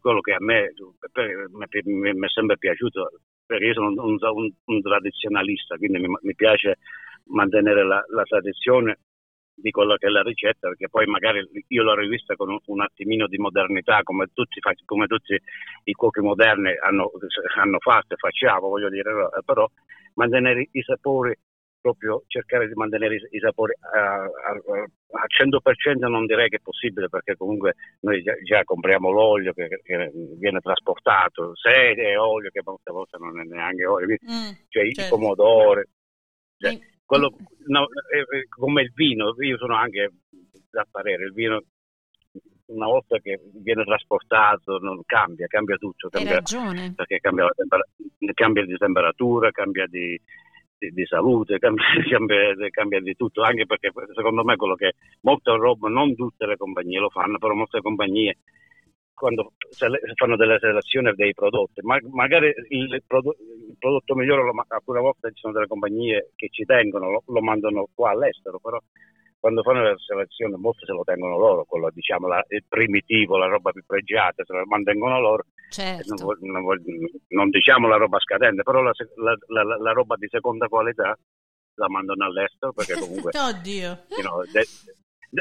quello 0.00 0.20
che 0.20 0.32
a 0.32 0.40
me 0.40 0.72
mi 1.84 2.26
è 2.26 2.28
sempre 2.28 2.56
piaciuto 2.56 3.20
perché 3.44 3.66
io 3.66 3.74
sono 3.74 3.88
un, 3.88 4.18
un, 4.18 4.50
un 4.64 4.80
tradizionalista 4.80 5.76
quindi 5.76 5.98
mi, 5.98 6.06
mi 6.22 6.34
piace 6.34 6.78
mantenere 7.26 7.84
la, 7.84 8.02
la 8.08 8.22
tradizione 8.22 8.98
di 9.54 9.70
quello 9.70 9.96
che 9.96 10.06
è 10.06 10.10
la 10.10 10.22
ricetta, 10.22 10.68
perché 10.68 10.88
poi 10.88 11.06
magari 11.06 11.46
io 11.68 11.82
l'ho 11.82 11.94
rivista 11.94 12.34
con 12.34 12.50
un, 12.50 12.58
un 12.66 12.80
attimino 12.80 13.26
di 13.26 13.38
modernità, 13.38 14.02
come 14.02 14.26
tutti, 14.32 14.60
come 14.84 15.06
tutti, 15.06 15.38
i 15.84 15.92
cuochi 15.92 16.20
moderni 16.20 16.76
hanno, 16.76 17.10
hanno 17.56 17.78
fatto 17.78 18.14
e 18.14 18.18
facciamo, 18.18 18.68
voglio 18.68 18.90
dire, 18.90 19.10
però 19.44 19.68
mantenere 20.14 20.68
i 20.72 20.82
sapori 20.82 21.34
proprio 21.84 22.22
cercare 22.28 22.66
di 22.66 22.72
mantenere 22.72 23.16
i, 23.16 23.38
sapori 23.40 23.74
a, 23.94 24.22
a, 24.22 24.24
a, 24.24 25.26
100% 25.28 26.08
non 26.08 26.24
direi 26.24 26.48
che 26.48 26.56
è 26.56 26.60
possibile 26.62 27.10
perché 27.10 27.36
comunque 27.36 27.74
noi 28.00 28.22
già, 28.22 28.32
già 28.42 28.64
compriamo 28.64 29.10
l'olio 29.10 29.52
che, 29.52 29.68
che, 29.82 30.10
viene 30.38 30.60
trasportato, 30.60 31.54
se 31.54 31.94
è 31.94 32.18
olio 32.18 32.48
che 32.50 32.62
molte 32.64 32.90
volte 32.90 33.18
non 33.18 33.38
è 33.38 33.44
neanche 33.44 33.84
olio, 33.84 34.06
mm, 34.06 34.52
cioè 34.68 34.90
certo. 34.92 35.00
i 35.02 35.08
pomodori. 35.08 35.82
Cioè, 36.56 36.78
quello, 37.14 37.32
no, 37.66 37.86
come 38.48 38.82
il 38.82 38.92
vino, 38.94 39.34
io 39.38 39.56
sono 39.56 39.76
anche 39.76 40.10
da 40.70 40.86
parere, 40.90 41.24
il 41.24 41.32
vino 41.32 41.62
una 42.66 42.86
volta 42.86 43.18
che 43.18 43.38
viene 43.54 43.84
trasportato 43.84 44.78
non 44.78 45.02
cambia, 45.04 45.46
cambia 45.46 45.76
tutto, 45.76 46.08
cambia, 46.08 46.40
perché 46.94 47.18
cambia, 47.20 47.48
cambia, 48.32 48.64
di 48.64 48.76
temperatura, 48.76 49.50
cambia 49.50 49.86
di, 49.86 50.18
di, 50.78 50.90
di 50.90 51.04
salute, 51.04 51.58
cambia, 51.60 51.84
cambia, 52.70 53.00
di 53.00 53.14
tutto, 53.14 53.42
anche 53.42 53.66
perché 53.66 53.92
secondo 54.14 54.42
me 54.42 54.56
quello 54.56 54.74
che 54.74 54.94
molte 55.20 55.50
roba, 55.52 55.88
non 55.88 56.14
tutte 56.14 56.46
le 56.46 56.56
compagnie 56.56 56.98
lo 56.98 57.10
fanno, 57.10 57.38
però 57.38 57.54
molte 57.54 57.80
compagnie 57.80 58.38
quando 59.14 59.52
fanno 60.14 60.36
delle 60.36 60.58
selezioni 60.58 61.12
dei 61.14 61.32
prodotti, 61.32 61.80
ma 61.82 61.96
magari 62.10 62.52
il, 62.68 63.02
prodotto, 63.06 63.38
il 63.40 63.76
prodotto 63.78 64.14
migliore 64.14 64.42
lo, 64.42 64.52
alcune 64.66 65.00
volte 65.00 65.30
ci 65.32 65.40
sono 65.40 65.52
delle 65.52 65.66
compagnie 65.66 66.32
che 66.34 66.48
ci 66.50 66.64
tengono, 66.64 67.10
lo, 67.10 67.22
lo 67.26 67.40
mandano 67.40 67.86
qua 67.94 68.10
all'estero, 68.10 68.58
però 68.58 68.78
quando 69.38 69.62
fanno 69.62 69.82
la 69.82 69.94
selezione 69.98 70.56
molte 70.56 70.86
se 70.86 70.92
lo 70.92 71.04
tengono 71.04 71.36
loro, 71.36 71.64
quello 71.64 71.90
diciamo 71.92 72.26
la, 72.26 72.42
il 72.48 72.64
primitivo, 72.66 73.36
la 73.36 73.46
roba 73.46 73.72
più 73.72 73.84
pregiata, 73.86 74.42
se 74.42 74.52
lo 74.52 74.64
mantengono 74.64 75.20
loro, 75.20 75.44
certo. 75.68 76.14
non, 76.14 76.38
non, 76.50 76.80
non, 77.28 77.50
diciamo 77.50 77.86
la 77.86 77.96
roba 77.96 78.18
scadente, 78.20 78.62
però 78.62 78.80
la, 78.80 78.92
la, 79.48 79.76
la, 79.76 79.92
roba 79.92 80.16
di 80.16 80.28
seconda 80.30 80.66
qualità 80.66 81.14
la 81.74 81.88
mandano 81.88 82.24
all'estero 82.24 82.72
perché 82.72 82.94
comunque 82.98 83.32
Oddio. 83.38 84.04
You 84.16 84.22
know, 84.22 84.42
de, 84.50 84.64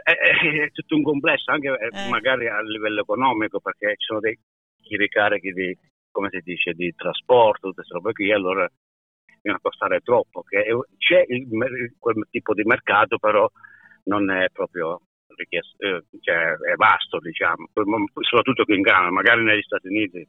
è, 0.02 0.12
è, 0.12 0.72
tutto 0.72 0.96
un 0.96 1.04
complesso, 1.04 1.52
anche 1.52 1.68
eh. 1.68 1.90
eh. 1.92 2.10
magari 2.10 2.48
a 2.48 2.62
livello 2.62 3.02
economico, 3.02 3.60
perché 3.60 3.96
ci 3.98 4.06
sono 4.06 4.20
dei 4.20 4.38
ricarichi 4.98 5.52
di, 5.52 5.78
come 6.12 6.30
si 6.32 6.40
dice, 6.44 6.74
di 6.74 6.94
trasporto, 6.96 7.68
tutte 7.68 7.76
queste 7.76 7.94
robe 7.94 8.14
qui, 8.14 8.32
allora 8.32 8.68
viene 9.42 9.58
a 9.58 9.62
costare 9.62 10.00
troppo. 10.00 10.42
Che 10.44 10.64
c'è 10.98 11.24
il, 11.28 11.48
quel 12.00 12.28
tipo 12.30 12.54
di 12.54 12.64
mercato, 12.64 13.18
però 13.18 13.50
non 14.06 14.32
è 14.32 14.48
proprio 14.52 15.02
richiesto, 15.36 15.76
eh, 15.84 16.04
cioè 16.22 16.54
è 16.54 16.76
vasto, 16.76 17.20
diciamo, 17.20 17.68
soprattutto 18.22 18.66
qui 18.66 18.76
in 18.76 18.82
Ghana, 18.82 19.10
magari 19.10 19.44
negli 19.44 19.62
Stati 19.62 19.88
Uniti 19.88 20.28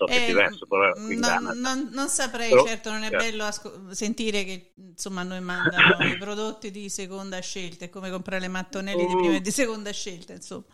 so 0.00 0.06
che 0.06 0.16
è 0.16 0.22
eh, 0.22 0.26
diverso, 0.26 0.66
però 0.66 0.92
non, 0.94 1.60
non, 1.60 1.90
non, 1.92 2.08
saprei, 2.08 2.48
però, 2.48 2.64
certo 2.64 2.90
non 2.90 3.02
è 3.02 3.10
certo. 3.10 3.24
bello 3.24 3.44
asco- 3.44 3.92
sentire 3.92 4.44
che 4.44 4.72
insomma 4.76 5.22
noi 5.22 5.40
mandano 5.42 6.04
i 6.06 6.16
prodotti 6.16 6.70
di 6.70 6.88
seconda 6.88 7.38
scelta, 7.40 7.84
è 7.84 7.90
come 7.90 8.10
comprare 8.10 8.40
le 8.40 8.48
mattonelle 8.48 9.04
di 9.04 9.14
prima 9.14 9.36
e 9.36 9.40
di 9.40 9.50
seconda 9.50 9.92
scelta, 9.92 10.32
insomma. 10.32 10.64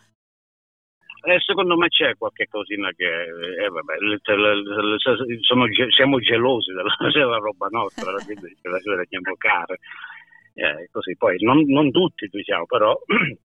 Eh, 1.27 1.41
secondo 1.41 1.77
me 1.77 1.89
c'è 1.89 2.15
qualche 2.17 2.47
cosina 2.47 2.89
che 2.95 3.05
eh, 3.05 3.69
vabbè, 3.69 3.95
sono, 5.41 5.67
siamo 5.91 6.21
gelosi 6.21 6.71
della, 6.73 6.95
della 7.13 7.39
roba 7.39 7.67
nostra, 7.69 8.13
quindi 8.25 8.57
ce 8.63 8.69
la 8.69 8.79
dobbiamo 8.79 9.35
care. 9.37 9.81
Eh, 10.55 10.89
così. 10.93 11.17
Poi 11.17 11.37
non, 11.41 11.65
non 11.67 11.91
tutti, 11.91 12.29
diciamo, 12.31 12.67
però 12.67 12.97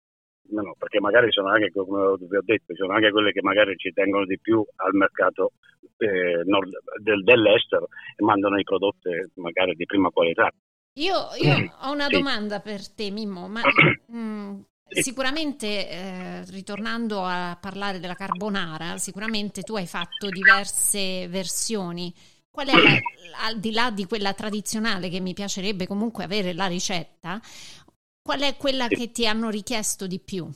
no, 0.49 0.75
perché 0.77 0.99
magari 0.99 1.31
sono 1.31 1.49
anche, 1.49 1.71
come 1.71 2.15
vi 2.19 2.35
ho 2.35 2.41
detto, 2.43 2.75
sono 2.75 2.93
anche 2.93 3.11
quelle 3.11 3.31
che 3.31 3.41
magari 3.41 3.75
ci 3.77 3.91
tengono 3.91 4.25
di 4.25 4.39
più 4.39 4.63
al 4.75 4.93
mercato 4.93 5.53
eh, 5.97 6.43
nord, 6.45 6.71
del, 7.01 7.23
dell'estero 7.23 7.87
e 8.15 8.23
mandano 8.23 8.57
i 8.57 8.63
prodotti 8.63 9.09
magari 9.35 9.73
di 9.75 9.85
prima 9.85 10.09
qualità. 10.09 10.51
Io, 10.93 11.29
io 11.41 11.57
mm. 11.57 11.65
ho 11.81 11.91
una 11.91 12.07
sì. 12.07 12.11
domanda 12.11 12.59
per 12.59 12.89
te, 12.89 13.09
Mimmo, 13.09 13.47
ma 13.47 13.61
mm, 14.11 14.59
sì. 14.87 15.03
sicuramente 15.03 15.89
eh, 15.89 16.43
ritornando 16.49 17.23
a 17.23 17.57
parlare 17.59 17.99
della 17.99 18.15
carbonara, 18.15 18.97
sicuramente 18.97 19.61
tu 19.61 19.75
hai 19.75 19.87
fatto 19.87 20.29
diverse 20.29 21.27
versioni. 21.29 22.13
Qual 22.51 22.67
è 22.67 22.73
la, 22.73 22.99
al 23.45 23.59
di 23.59 23.71
là 23.71 23.91
di 23.91 24.05
quella 24.05 24.33
tradizionale 24.33 25.07
che 25.07 25.19
mi 25.19 25.33
piacerebbe 25.33 25.85
comunque 25.87 26.23
avere 26.23 26.53
la 26.53 26.65
ricetta, 26.65 27.39
Qual 28.21 28.41
è 28.41 28.55
quella 28.57 28.87
sì. 28.87 28.95
che 28.95 29.11
ti 29.11 29.27
hanno 29.27 29.49
richiesto 29.49 30.07
di 30.07 30.19
più? 30.19 30.47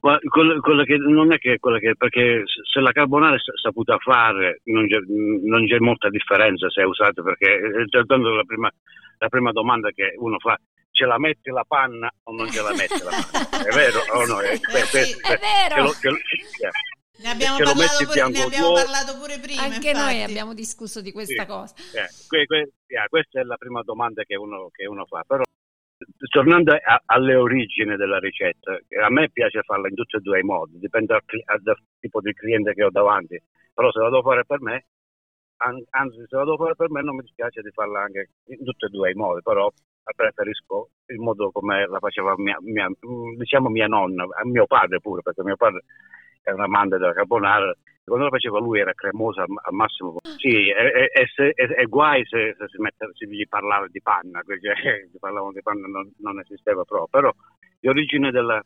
Ma 0.00 0.18
quello, 0.28 0.60
quello 0.60 0.84
che 0.84 0.98
non 0.98 1.32
è 1.32 1.38
che 1.38 1.58
quella 1.58 1.78
che 1.78 1.96
perché 1.96 2.42
se 2.44 2.80
la 2.80 2.92
carbonara 2.92 3.36
è 3.36 3.38
saputa 3.60 3.96
fare 3.96 4.60
non 4.64 4.86
c'è, 4.86 4.98
non 5.08 5.66
c'è 5.66 5.78
molta 5.78 6.10
differenza 6.10 6.68
se 6.68 6.82
è 6.82 6.84
usata 6.84 7.22
perché 7.22 7.58
tanto 8.06 8.28
la 8.28 8.44
prima, 8.44 8.70
la 9.16 9.28
prima 9.28 9.50
domanda 9.50 9.88
che 9.92 10.12
uno 10.18 10.38
fa 10.38 10.58
ce 10.90 11.06
la 11.06 11.18
metti 11.18 11.48
la 11.48 11.64
panna 11.66 12.12
o 12.24 12.34
non 12.34 12.50
ce 12.50 12.60
la 12.60 12.74
metti 12.74 13.02
la 13.02 13.12
panna 13.30 13.64
è 13.64 13.72
vero 13.72 14.00
o 14.12 14.26
no? 14.26 14.40
È, 14.40 14.60
beh, 14.60 14.84
sì, 14.84 15.16
è 15.22 15.38
vero 15.38 15.92
ce 15.94 16.10
lo, 16.10 16.16
ce 16.18 16.70
ne 17.16 17.30
abbiamo, 17.30 17.56
parlato 17.56 18.04
pure, 18.04 18.28
ne 18.28 18.42
abbiamo 18.42 18.72
parlato 18.72 19.18
pure, 19.18 19.38
prima. 19.38 19.62
Anche 19.62 19.90
infatti. 19.90 20.14
noi 20.14 20.22
abbiamo 20.22 20.52
discusso 20.52 21.00
di 21.00 21.12
questa 21.12 21.42
sì, 21.42 21.46
cosa. 21.46 21.74
Eh, 21.94 22.08
que, 22.26 22.44
que, 22.44 22.72
yeah, 22.88 23.06
questa 23.08 23.40
è 23.40 23.44
la 23.44 23.56
prima 23.56 23.82
domanda 23.82 24.24
che 24.24 24.34
uno, 24.34 24.68
che 24.72 24.84
uno 24.86 25.06
fa. 25.06 25.22
Però 25.24 25.43
tornando 26.30 26.72
a, 26.72 27.02
alle 27.06 27.34
origini 27.34 27.96
della 27.96 28.18
ricetta, 28.18 28.72
a 28.72 29.10
me 29.10 29.30
piace 29.30 29.62
farla 29.62 29.88
in 29.88 29.94
tutti 29.94 30.16
e 30.16 30.20
due 30.20 30.40
i 30.40 30.42
modi, 30.42 30.78
dipende 30.78 31.18
dal, 31.18 31.60
dal, 31.60 31.76
tipo 32.00 32.20
di 32.20 32.32
cliente 32.32 32.74
che 32.74 32.84
ho 32.84 32.90
davanti, 32.90 33.40
però 33.72 33.90
se 33.90 34.00
la 34.00 34.10
devo 34.10 34.22
fare 34.22 34.44
per 34.44 34.60
me, 34.60 34.86
anzi 35.56 36.24
se 36.26 36.36
la 36.36 36.44
devo 36.44 36.56
fare 36.56 36.74
per 36.74 36.90
me 36.90 37.02
non 37.02 37.16
mi 37.16 37.22
dispiace 37.22 37.62
di 37.62 37.70
farla 37.70 38.02
anche 38.02 38.30
in 38.46 38.64
tutti 38.64 38.84
e 38.86 38.88
due 38.88 39.10
i 39.10 39.14
modi, 39.14 39.40
però 39.42 39.70
preferisco 40.14 40.90
il 41.06 41.18
modo 41.18 41.50
come 41.50 41.86
la 41.86 41.98
faceva 41.98 42.34
mia, 42.36 42.58
mia, 42.60 42.88
diciamo 43.36 43.68
mia 43.68 43.86
nonna, 43.86 44.26
mio 44.44 44.66
padre 44.66 45.00
pure, 45.00 45.22
perché 45.22 45.42
mio 45.42 45.56
padre 45.56 45.84
è 46.42 46.50
un 46.50 46.60
amante 46.60 46.98
della 46.98 47.14
carbonara 47.14 47.74
quando 48.04 48.26
lo 48.26 48.30
faceva 48.30 48.58
lui 48.58 48.80
era 48.80 48.92
cremosa 48.92 49.42
al 49.42 49.72
massimo. 49.72 50.18
Sì, 50.36 50.68
e, 50.68 51.10
e, 51.12 51.26
se, 51.34 51.48
e, 51.48 51.74
e 51.76 51.84
guai 51.86 52.24
se, 52.26 52.54
se, 52.58 52.68
si 52.68 52.78
mette, 52.78 53.08
se, 53.14 53.26
gli 53.26 53.46
parlava 53.48 53.86
di 53.88 54.00
panna, 54.02 54.42
perché 54.42 54.74
si 55.10 55.18
parlavano 55.18 55.52
di 55.52 55.62
panna 55.62 55.86
non, 55.86 56.12
non 56.18 56.38
esisteva 56.40 56.84
proprio, 56.84 57.08
però 57.08 57.32
le 57.80 57.88
origini 57.88 58.30
della, 58.30 58.62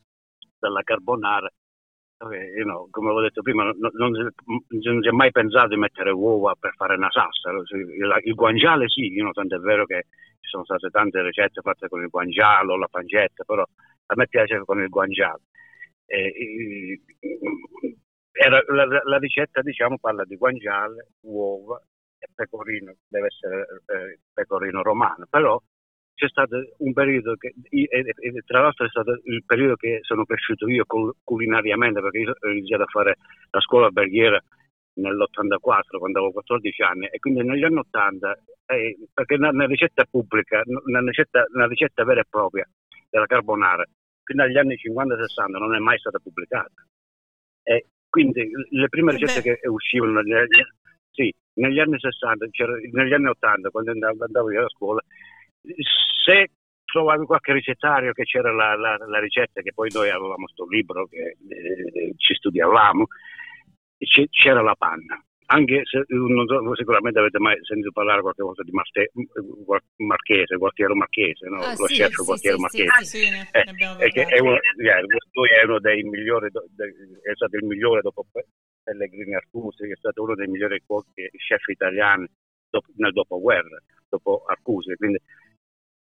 della 0.59 0.83
carbonara, 0.83 1.48
you 2.57 2.64
know, 2.64 2.88
come 2.90 3.11
ho 3.11 3.20
detto 3.20 3.42
prima, 3.42 3.62
non, 3.62 3.77
non, 3.79 4.11
non, 4.11 5.03
si 5.03 5.09
è 5.09 5.12
mai 5.12 5.31
pensato 5.31 5.68
di 5.68 5.77
mettere 5.77 6.11
uova 6.11 6.55
per 6.59 6.72
fare 6.74 6.96
una 6.96 7.11
salsa. 7.11 7.51
Il, 7.51 8.20
il 8.24 8.35
guanciale 8.35 8.88
sì, 8.88 9.07
you 9.07 9.22
know, 9.22 9.33
tanto 9.33 9.55
è 9.55 9.59
vero 9.61 9.87
che 9.87 10.07
ci 10.40 10.48
sono 10.51 10.64
state 10.64 10.90
tante 10.90 11.22
ricette 11.22 11.61
fatte 11.61 11.88
con 11.88 12.03
il 12.03 12.09
guanciale 12.09 12.72
o 12.72 12.77
la 12.77 12.88
pancetta, 12.90 13.44
però 13.44 13.62
a 13.62 14.14
me 14.16 14.27
piace 14.27 14.62
con 14.64 14.81
il 14.81 14.88
guanciale. 14.88 15.42
Eh, 16.07 17.01
era, 18.38 18.62
la, 18.68 19.03
la, 19.03 19.18
ricetta 19.18 19.62
diciamo 19.62 19.98
parla 19.98 20.24
di 20.24 20.37
guanciale, 20.37 21.09
uova 21.22 21.81
e 22.18 22.27
pecorino, 22.35 22.94
deve 23.09 23.27
essere 23.27 23.66
eh, 23.87 24.18
pecorino 24.33 24.83
romano, 24.83 25.27
però 25.29 25.61
c'è 26.14 26.29
stato 26.29 26.57
un 26.79 26.92
periodo 26.92 27.35
che, 27.37 27.55
tra 28.44 28.61
l'altro 28.61 28.87
è 28.87 28.88
stato 28.88 29.20
il 29.24 29.44
periodo 29.44 29.77
che 29.77 30.01
sono 30.03 30.24
cresciuto 30.24 30.68
io 30.68 30.85
culinariamente 31.22 32.01
perché 32.01 32.18
io 32.18 32.35
ho 32.37 32.48
iniziato 32.48 32.83
a 32.83 32.87
fare 32.87 33.16
la 33.51 33.61
scuola 33.61 33.87
alberghiera 33.87 34.40
nell'84 34.94 35.98
quando 35.98 36.18
avevo 36.18 36.33
14 36.33 36.83
anni 36.83 37.07
e 37.07 37.18
quindi 37.20 37.44
negli 37.44 37.62
anni 37.62 37.79
80 37.79 38.38
eh, 38.66 38.96
perché 39.14 39.35
una, 39.35 39.66
ricetta 39.66 40.05
pubblica 40.11 40.61
una 40.87 41.01
ricetta, 41.01 41.44
una 41.55 41.68
ricetta 41.68 42.03
vera 42.03 42.20
e 42.20 42.27
propria 42.29 42.68
della 43.09 43.27
carbonara 43.27 43.85
fino 44.24 44.42
agli 44.42 44.59
anni 44.59 44.74
50-60 44.74 45.51
non 45.51 45.74
è 45.74 45.79
mai 45.79 45.98
stata 45.98 46.18
pubblicata. 46.18 46.85
E 47.62 47.87
quindi 48.08 48.48
le 48.70 48.88
prime 48.88 49.12
ricette 49.12 49.40
Beh. 49.40 49.58
che 49.58 49.68
uscivano 49.68 50.20
negli, 50.20 50.46
sì, 51.10 51.32
negli 51.54 51.78
anni 51.78 51.98
60, 51.98 52.46
negli 52.92 53.12
anni 53.12 53.26
80, 53.28 53.70
quando 53.70 53.90
andavo, 53.90 54.24
andavo 54.24 54.50
io 54.50 54.64
a 54.64 54.68
scuola, 54.68 55.00
se 56.24 56.50
trovavi 56.84 57.26
qualche 57.26 57.52
ricettario 57.52 58.12
che 58.12 58.24
c'era 58.24 58.52
la, 58.52 58.74
la, 58.74 58.96
la, 58.96 59.18
ricetta, 59.20 59.60
che 59.60 59.72
poi 59.74 59.90
noi 59.92 60.08
avevamo 60.08 60.44
questo 60.44 60.66
libro 60.66 61.06
che 61.06 61.36
eh, 61.48 62.14
ci 62.16 62.34
studiavamo, 62.34 63.06
c'era 64.30 64.62
la 64.62 64.74
panna. 64.74 65.22
Anche 65.50 65.80
se 65.84 66.04
so, 66.06 66.74
sicuramente 66.74 67.18
avete 67.18 67.38
mai 67.38 67.56
sentito 67.62 67.90
parlare 67.90 68.20
qualche 68.20 68.42
volta 68.42 68.62
di 68.62 68.70
Marte, 68.70 69.11
Marchese, 69.96 70.56
Gualtiero 70.56 70.94
Marchese, 70.94 71.48
no? 71.48 71.62
ah, 71.62 71.74
lo 71.74 71.87
sì, 71.87 71.94
chef 71.94 72.12
sì, 72.12 72.24
Gualtiero 72.24 72.56
sì, 72.56 72.62
Marchese. 72.62 73.04
Sì, 73.04 73.16
sì, 73.16 73.48
Eh, 73.52 73.62
è, 73.96 74.11
che 74.11 74.24
è 74.26 74.40
uno, 74.40 74.56
eh, 74.56 75.00
lui 75.32 75.48
è 75.48 75.64
uno 75.64 75.80
dei 75.80 76.02
migliori, 76.02 76.48
è 76.48 77.34
stato 77.34 77.56
il 77.56 77.64
migliore 77.64 78.02
dopo 78.02 78.26
Pe- 78.30 78.46
Pellegrini 78.82 79.34
Artusi, 79.34 79.88
è 79.90 79.96
stato 79.96 80.22
uno 80.22 80.34
dei 80.34 80.48
migliori 80.48 80.82
cuochi, 80.84 81.30
chef 81.30 81.66
italiani 81.68 82.28
dopo- 82.68 82.92
nel 82.96 83.12
dopoguerra, 83.12 83.78
dopo 84.06 84.44
Artusi. 84.46 84.96
Quindi 84.96 85.18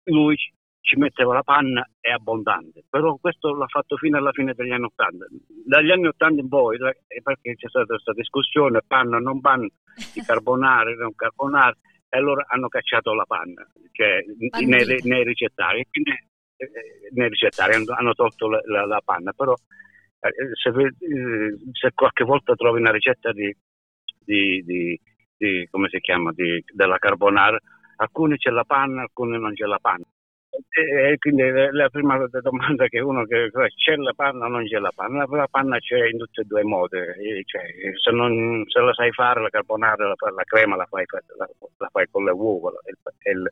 lui 0.05 0.37
ci- 0.85 0.97
metteva 0.99 1.33
la 1.35 1.43
panna 1.43 1.89
è 1.99 2.11
abbondante, 2.11 2.85
però 2.89 3.17
questo 3.17 3.55
l'ha 3.55 3.67
fatto 3.67 3.97
fino 3.97 4.19
alla 4.19 4.33
fine 4.33 4.53
degli 4.53 4.71
anni 4.71 4.85
Ottanta. 4.85 5.27
Dagli 5.65 5.91
anni 5.91 6.07
Ottanta 6.07 6.41
in 6.43 6.49
poi, 6.49 6.77
eh, 6.77 7.23
perché 7.23 7.57
c'è 7.57 7.69
stata 7.69 7.87
questa 7.87 8.13
discussione, 8.13 8.81
panna 8.87 9.19
non 9.19 9.41
panna, 9.41 9.67
di 10.13 10.21
carbonare, 10.27 10.95
non 10.97 11.15
carbonare, 11.15 11.77
e 12.09 12.19
allora 12.19 12.45
hanno 12.49 12.69
cacciato 12.69 13.15
la 13.15 13.25
panna, 13.25 13.67
cioè 13.93 14.23
nei, 14.67 14.85
nei 15.05 15.25
ricettari. 15.25 15.87
Quindi, 15.91 16.11
eh, 16.57 16.71
nei 17.13 17.29
ricettari 17.31 17.75
hanno, 17.75 17.93
hanno 17.97 18.13
tolto 18.15 18.49
la, 18.49 18.61
la- 18.67 18.85
la 18.87 19.01
panna, 19.05 19.33
però 19.33 19.55
eh, 20.21 20.31
se, 20.55 20.69
eh, 20.69 21.57
se 21.73 21.91
qualche 21.95 22.25
volta 22.25 22.55
trovi 22.55 22.79
una 22.81 22.93
ricetta 22.93 23.33
di, 23.33 23.53
di- 24.25 24.63
di- 24.65 25.01
di- 25.37 25.67
come 25.71 25.89
si 25.89 25.99
chiama, 26.01 26.31
di- 26.33 26.63
della 26.73 26.99
carbonara, 26.99 27.59
alcuni 27.97 28.37
c'è 28.37 28.51
la 28.51 28.65
panna, 28.65 29.01
alcuni 29.03 29.39
non 29.41 29.55
c'è 29.55 29.65
la 29.65 29.79
panna. 29.81 30.05
E, 30.77 31.17
quindi 31.19 31.43
la 31.73 31.89
prima 31.89 32.17
domanda 32.43 32.87
che 32.87 33.01
uno 33.01 33.25
che 33.25 33.51
c'è 33.77 33.97
la 33.97 34.13
panna 34.15 34.47
o 34.47 34.49
non 34.49 34.65
c'è 34.67 34.79
la 34.79 34.93
panna? 34.95 35.25
La, 35.29 35.49
panna 35.49 35.79
c'è 35.79 36.07
in 36.09 36.19
tutti 36.19 36.41
e 36.41 36.45
due 36.45 36.61
i 36.63 36.65
modi, 36.65 36.97
cioè, 37.45 37.63
se, 38.01 38.11
non, 38.11 38.63
se 38.67 38.81
la 38.81 38.93
sai 38.93 39.11
fare 39.13 39.41
la 39.41 39.49
carbonara, 39.51 40.07
la, 40.07 40.15
la 40.35 40.45
crema 40.45 40.77
la 40.77 40.87
fai, 40.87 41.05
la, 41.39 41.49
la 41.79 41.89
fai 41.91 42.07
con 42.11 42.25
le 42.25 42.31
uova 42.33 42.71
il, 42.87 42.97
il- 43.33 43.51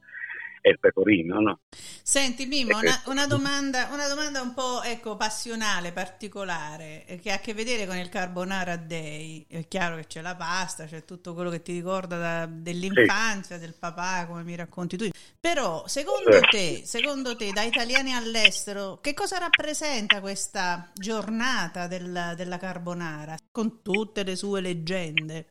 e 0.63 0.71
il 0.71 0.79
pecorino, 0.79 1.41
no? 1.41 1.61
Senti 2.03 2.47
Mimo, 2.47 2.79
una, 2.79 3.03
una 3.07 3.27
domanda, 3.27 3.89
una 3.93 4.07
domanda 4.07 4.41
un 4.41 4.55
po' 4.55 4.81
ecco, 4.83 5.17
passionale, 5.17 5.93
particolare, 5.93 7.05
eh, 7.07 7.19
che 7.19 7.33
ha 7.33 7.35
a 7.35 7.39
che 7.41 7.53
vedere 7.53 7.87
con 7.87 7.97
il 7.97 8.09
carbonara 8.09 8.77
day. 8.77 9.45
È 9.49 9.67
chiaro 9.67 9.97
che 9.97 10.07
c'è 10.07 10.21
la 10.21 10.37
pasta, 10.37 10.87
c'è 10.87 11.05
tutto 11.05 11.35
quello 11.35 11.51
che 11.51 11.63
ti 11.63 11.73
ricorda 11.73 12.17
da- 12.17 12.47
dell'infanzia, 12.47 13.59
del 13.59 13.75
papà, 13.79 14.27
come 14.27 14.45
mi 14.45 14.55
racconti 14.55 14.97
tu. 14.97 15.09
Però, 15.41 15.87
secondo 15.89 16.31
Eh. 16.31 16.41
te, 16.49 16.83
secondo 16.87 17.35
te, 17.37 17.51
da 17.53 17.63
italiani 17.63 18.15
all'estero, 18.15 18.99
che 19.01 19.15
cosa 19.15 19.39
rappresenta 19.39 20.21
questa 20.21 20.91
giornata 20.95 21.89
del- 21.89 22.35
della 22.37 22.59
carbonara, 22.59 23.37
con 23.51 23.83
tutte 23.83 24.23
le 24.23 24.37
sue 24.37 24.61
leggende? 24.61 25.47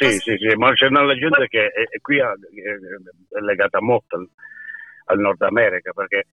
Sì, 0.00 0.06
Cosa- 0.06 0.18
sì, 0.18 0.36
sì, 0.38 0.56
ma 0.56 0.72
c'è 0.72 0.86
una 0.86 1.04
leggenda 1.04 1.44
che 1.46 1.66
è, 1.66 1.82
è 1.90 2.00
qui 2.00 2.20
a- 2.20 2.32
è, 2.32 3.40
legata 3.40 3.82
molto 3.82 4.16
al, 4.16 4.26
al 5.06 5.18
Nord 5.18 5.42
America, 5.42 5.92
perché 5.92 6.24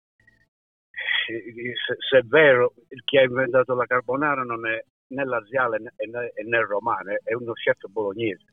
eh, 1.29 1.43
se, 1.87 1.97
se 2.09 2.19
è 2.19 2.23
vero, 2.23 2.75
chi 3.05 3.19
ha 3.19 3.23
inventato 3.23 3.75
la 3.75 3.87
carbonara 3.87 4.43
non 4.43 4.67
è 4.69 4.81
né 5.09 5.25
laziale 5.25 5.79
né, 5.79 5.93
né, 6.11 6.33
né 6.45 6.61
romano, 6.61 7.11
è 7.23 7.35
uno 7.35 7.53
chef 7.55 7.79
bolognese. 7.89 8.45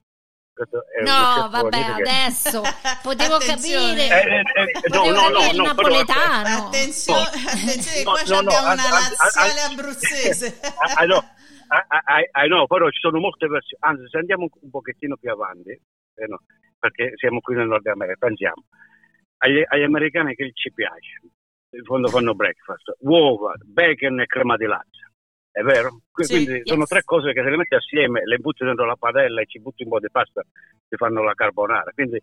No, 1.03 1.49
vabbè, 1.49 1.69
che- 1.95 2.01
adesso 2.01 2.61
potevo 3.01 3.37
capire. 3.39 4.05
Eh, 4.07 4.35
eh, 4.35 4.39
eh, 4.39 4.71
Potevo 4.87 5.09
no, 5.09 5.29
no, 5.29 5.39
capire 5.39 5.49
il 5.51 5.55
no, 5.57 5.73
però- 5.75 5.89
napoletano. 5.89 6.67
Attenzione, 6.67 7.21
attenzione, 7.47 8.03
No, 8.03 8.11
qua 8.11 8.41
no, 8.41 8.49
abbiamo 8.49 8.71
una 8.73 8.89
laziale 8.89 9.61
abruzzese. 9.61 10.59
Ah, 10.61 10.93
ah, 10.97 11.05
no, 11.05 11.29
ah, 11.67 12.45
no, 12.45 12.67
però 12.67 12.89
ci 12.89 12.99
sono 12.99 13.19
molte 13.19 13.47
versioni, 13.47 13.81
anzi 13.83 14.09
se 14.09 14.17
andiamo 14.17 14.47
un 14.61 14.69
pochettino 14.69 15.17
più 15.17 15.31
avanti, 15.31 15.69
eh, 15.69 16.27
no, 16.27 16.41
perché 16.77 17.13
siamo 17.15 17.39
qui 17.39 17.55
nel 17.55 17.67
Nord 17.67 17.85
America, 17.87 18.17
pensiamo, 18.27 18.65
agli, 19.37 19.61
agli 19.65 19.83
americani 19.83 20.35
che 20.35 20.51
ci 20.53 20.71
piace, 20.73 21.21
quando 21.85 22.07
fanno 22.07 22.35
breakfast, 22.35 22.95
uova, 22.99 23.53
bacon 23.63 24.21
e 24.21 24.25
crema 24.25 24.57
di 24.57 24.65
latte, 24.65 25.11
è 25.51 25.61
vero? 25.61 26.01
Qui- 26.11 26.25
Sì, 26.25 26.43
Quindi 26.43 26.61
sono 26.63 26.81
yes. 26.81 26.89
tre 26.89 27.03
cose 27.03 27.33
che 27.33 27.43
se 27.43 27.49
le 27.49 27.57
metti 27.57 27.75
assieme, 27.75 28.21
le 28.25 28.37
butti 28.37 28.63
dentro 28.63 28.85
la 28.85 28.95
padella 28.95 29.41
e 29.41 29.45
ci 29.45 29.59
butti 29.59 29.83
un 29.83 29.89
po' 29.89 29.99
di 29.99 30.09
pasta, 30.11 30.41
ti 30.87 30.95
fanno 30.95 31.23
la 31.23 31.33
carbonara, 31.33 31.91
quindi 31.93 32.21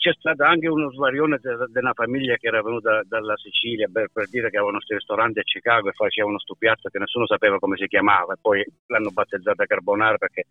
c'è 0.00 0.14
stata 0.16 0.48
anche 0.48 0.66
uno 0.66 0.90
svarione 0.90 1.38
di 1.38 1.78
una 1.78 1.92
famiglia 1.92 2.36
che 2.36 2.46
era 2.46 2.62
venuta 2.62 3.02
dalla 3.04 3.36
Sicilia 3.36 3.86
per, 3.92 4.08
per 4.10 4.30
dire 4.30 4.48
che 4.48 4.56
avevano 4.56 4.78
questi 4.78 4.94
ristoranti 4.94 5.40
a 5.40 5.42
Chicago 5.42 5.90
e 5.90 5.92
facevano 5.92 6.38
sto 6.38 6.54
piatto 6.54 6.88
che 6.88 6.98
nessuno 6.98 7.26
sapeva 7.26 7.58
come 7.58 7.76
si 7.76 7.86
chiamava. 7.86 8.32
E 8.32 8.38
poi 8.40 8.64
l'hanno 8.86 9.10
battezzata 9.10 9.66
carbonara 9.66 10.16
perché 10.16 10.44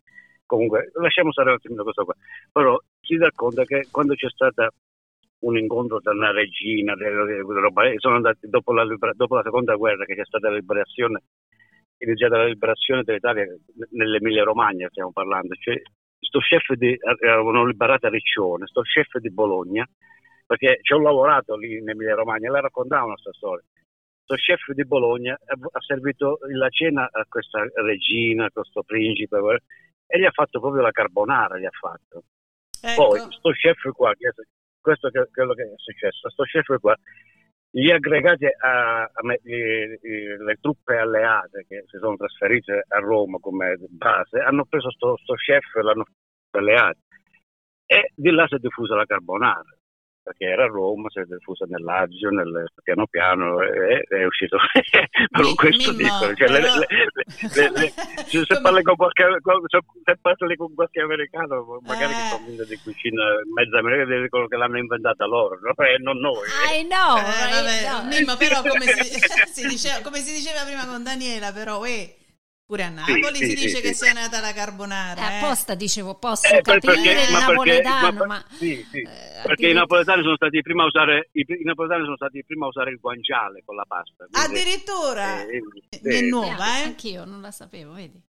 comunque 0.46 0.92
lasciamo 0.94 1.32
stare 1.32 1.48
un 1.50 1.56
attimino 1.56 1.82
questo 1.82 2.04
qua. 2.04 2.14
Però 2.52 2.78
si 3.00 3.16
dà 3.16 3.28
conto 3.34 3.64
che 3.64 3.88
quando 3.90 4.14
c'è 4.14 4.28
stata 4.28 4.70
un 5.40 5.58
incontro 5.58 6.00
tra 6.00 6.12
una 6.12 6.30
regina 6.30 6.94
sono 7.96 8.14
andati 8.14 8.48
dopo 8.48 8.72
la, 8.72 8.84
dopo 9.14 9.34
la 9.34 9.42
seconda 9.42 9.74
guerra 9.74 10.04
che 10.04 10.14
c'è 10.14 10.24
stata 10.24 10.48
la 10.48 10.56
liberazione 10.56 11.22
iniziata 11.96 12.36
la 12.36 12.44
liberazione 12.44 13.02
dell'Italia 13.04 13.46
nell'Emilia 13.92 14.44
Romagna 14.44 14.86
stiamo 14.90 15.12
parlando 15.12 15.54
cioè 15.54 15.80
sto 16.30 16.38
chef 16.38 16.72
di 16.74 16.96
avevano 17.02 17.66
liberato 17.66 18.06
a 18.06 18.10
Riccione 18.10 18.66
sto 18.66 18.82
chef 18.82 19.18
di 19.18 19.30
Bologna 19.32 19.84
perché 20.46 20.78
ci 20.82 20.92
ho 20.94 21.00
lavorato 21.00 21.56
lì 21.56 21.76
in 21.76 21.88
Emilia 21.88 22.14
Romagna 22.14 22.48
e 22.48 22.52
la 22.52 22.60
raccontavano 22.60 23.12
questa 23.12 23.32
storia. 23.32 23.64
Sto 24.22 24.34
chef 24.36 24.72
di 24.72 24.84
Bologna 24.84 25.34
ha 25.34 25.80
servito 25.80 26.38
la 26.52 26.68
cena 26.70 27.08
a 27.10 27.24
questa 27.28 27.64
regina 27.82 28.46
a 28.46 28.50
questo 28.52 28.82
principe 28.84 29.38
eh, 29.38 29.58
e 30.06 30.20
gli 30.20 30.24
ha 30.24 30.30
fatto 30.30 30.60
proprio 30.60 30.82
la 30.82 30.90
carbonara 30.90 31.58
gli 31.58 31.64
ha 31.66 31.70
fatto. 31.70 32.24
Poi 32.94 33.18
Ecco, 33.18 33.30
sto 33.32 33.50
chef 33.50 33.90
qua, 33.92 34.12
questo 34.80 35.08
è 35.08 35.28
quello 35.30 35.52
che 35.54 35.62
è 35.62 35.72
successo, 35.76 36.30
sto 36.30 36.44
chef 36.44 36.78
qua, 36.78 36.96
gli 37.72 37.90
aggregati 37.90 38.46
a, 38.46 39.02
a 39.02 39.22
me- 39.22 39.40
i- 39.44 40.36
le 40.38 40.56
truppe 40.60 40.96
alleate 40.96 41.64
che 41.68 41.84
si 41.86 41.98
sono 41.98 42.16
trasferite 42.16 42.84
a 42.88 42.98
Roma 42.98 43.38
come 43.38 43.76
base, 43.88 44.38
hanno 44.40 44.64
preso 44.64 44.90
sto, 44.90 45.16
sto 45.18 45.34
chef 45.34 45.76
e 45.76 45.82
l'hanno 45.82 46.04
alleati 46.58 46.98
e 47.86 48.12
di 48.14 48.30
là 48.30 48.46
si 48.46 48.54
è 48.54 48.58
diffusa 48.58 48.94
la 48.94 49.04
carbonara 49.06 49.64
perché 50.22 50.44
era 50.44 50.64
a 50.64 50.68
Roma, 50.68 51.08
si 51.08 51.18
è 51.18 51.24
diffusa 51.24 51.64
nel 51.66 51.82
Lazio, 51.82 52.28
nel, 52.28 52.70
piano 52.84 53.06
piano 53.08 53.62
e 53.62 54.04
è 54.06 54.24
uscito 54.26 54.58
per 55.32 55.42
Mi- 55.42 55.54
questo 55.54 55.92
Mimmo, 55.92 56.02
dico 56.20 56.34
cioè, 56.36 56.48
le- 56.50 56.60
però- 56.60 56.76
le- 56.76 56.86
le- 56.86 57.70
le- 57.70 57.70
le- 57.80 58.44
se, 58.44 58.60
parli 58.60 58.82
con 58.82 58.96
qualche, 58.96 59.24
con- 59.40 59.64
se, 59.66 59.78
se 60.04 60.16
parli 60.20 60.56
con 60.56 60.74
qualche 60.74 61.00
americano, 61.00 61.80
magari 61.82 62.12
Eh. 62.12 62.16
ti 62.16 62.30
convince 62.36 62.66
di 62.66 62.76
cucina 62.76 63.22
mezza 63.54 63.78
americana 63.78 64.14
e 64.14 64.22
dicono 64.22 64.46
che 64.46 64.56
l'hanno 64.56 64.78
inventata 64.78 65.24
loro, 65.24 65.58
no? 65.62 65.72
e 65.84 65.96
non 65.98 66.18
noi. 66.18 66.46
I 66.78 66.84
know, 66.86 67.16
Eh, 67.16 67.50
vabbè, 67.50 67.90
No. 67.90 68.08
Mimmo, 68.08 68.36
però 68.36 68.60
come 68.60 68.86
si, 68.86 69.02
si 69.50 69.66
diceva, 69.66 70.02
come 70.02 70.18
si 70.18 70.34
diceva 70.34 70.62
prima 70.64 70.86
con 70.86 71.02
Daniela, 71.02 71.50
però 71.50 71.82
eh, 71.84 72.14
pure 72.70 72.84
a 72.84 72.88
Napoli 72.88 73.34
sì, 73.34 73.44
si 73.46 73.48
sì, 73.50 73.54
dice 73.66 73.76
sì. 73.76 73.80
che 73.82 73.94
sia 73.94 74.12
nata 74.12 74.38
la 74.40 74.52
carbonara. 74.52 75.20
Eh, 75.28 75.34
eh. 75.34 75.38
apposta 75.38 75.74
dicevo, 75.74 76.14
posso 76.14 76.46
Eh, 76.46 76.60
capire 76.62 76.94
perché- 77.02 77.10
il 77.10 77.32
ma 77.32 77.38
perché- 77.38 77.82
napoletano, 77.82 78.12
ma- 78.20 78.26
ma... 78.26 78.44
sì, 78.56 78.86
sì, 78.92 78.98
eh, 79.00 79.40
perché 79.42 79.68
i 79.70 79.72
napoletani 79.72 80.22
sono 80.22 80.36
stati 80.36 80.56
i 80.58 80.62
primi 80.62 80.80
a 80.82 80.84
usare 80.84 81.30
i, 81.32 81.44
i 81.48 81.64
napoletani 81.64 82.04
sono 82.04 82.14
stati 82.14 82.38
i 82.38 82.44
primi 82.44 82.62
a 82.62 82.66
usare 82.68 82.90
il 82.92 82.98
guanciale 83.00 83.62
con 83.64 83.74
la 83.74 83.84
pasta. 83.88 84.24
quindi- 84.30 84.38
Addirittura 84.38 85.42
eh, 85.44 85.60
è 86.00 86.12
sì. 86.18 86.28
nuova, 86.28 86.76
Eh, 86.76 86.80
eh. 86.80 86.84
Anch'io 86.84 87.24
non 87.24 87.40
la 87.40 87.50
sapevo, 87.50 87.92
vedi? 87.94 88.22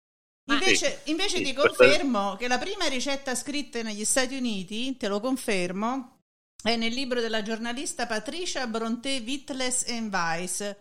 Ma- 0.46 0.54
Invece, 0.54 1.02
invece 1.04 1.36
Sì, 1.36 1.44
ti 1.44 1.54
questo 1.54 1.80
è- 1.84 1.86
confermo 1.86 2.34
che 2.34 2.48
la 2.48 2.58
prima 2.58 2.86
ricetta 2.86 3.36
scritta 3.36 3.80
negli 3.82 4.04
Stati 4.04 4.34
Uniti, 4.36 4.96
te 4.96 5.06
lo 5.06 5.20
confermo, 5.20 6.18
è 6.60 6.74
nel 6.74 6.92
libro 6.92 7.20
della 7.20 7.42
giornalista 7.42 8.08
Patricia 8.08 8.66
Bronte 8.66 9.22
Wittles 9.24 9.86
and 9.88 10.12
Weiss, 10.12 10.74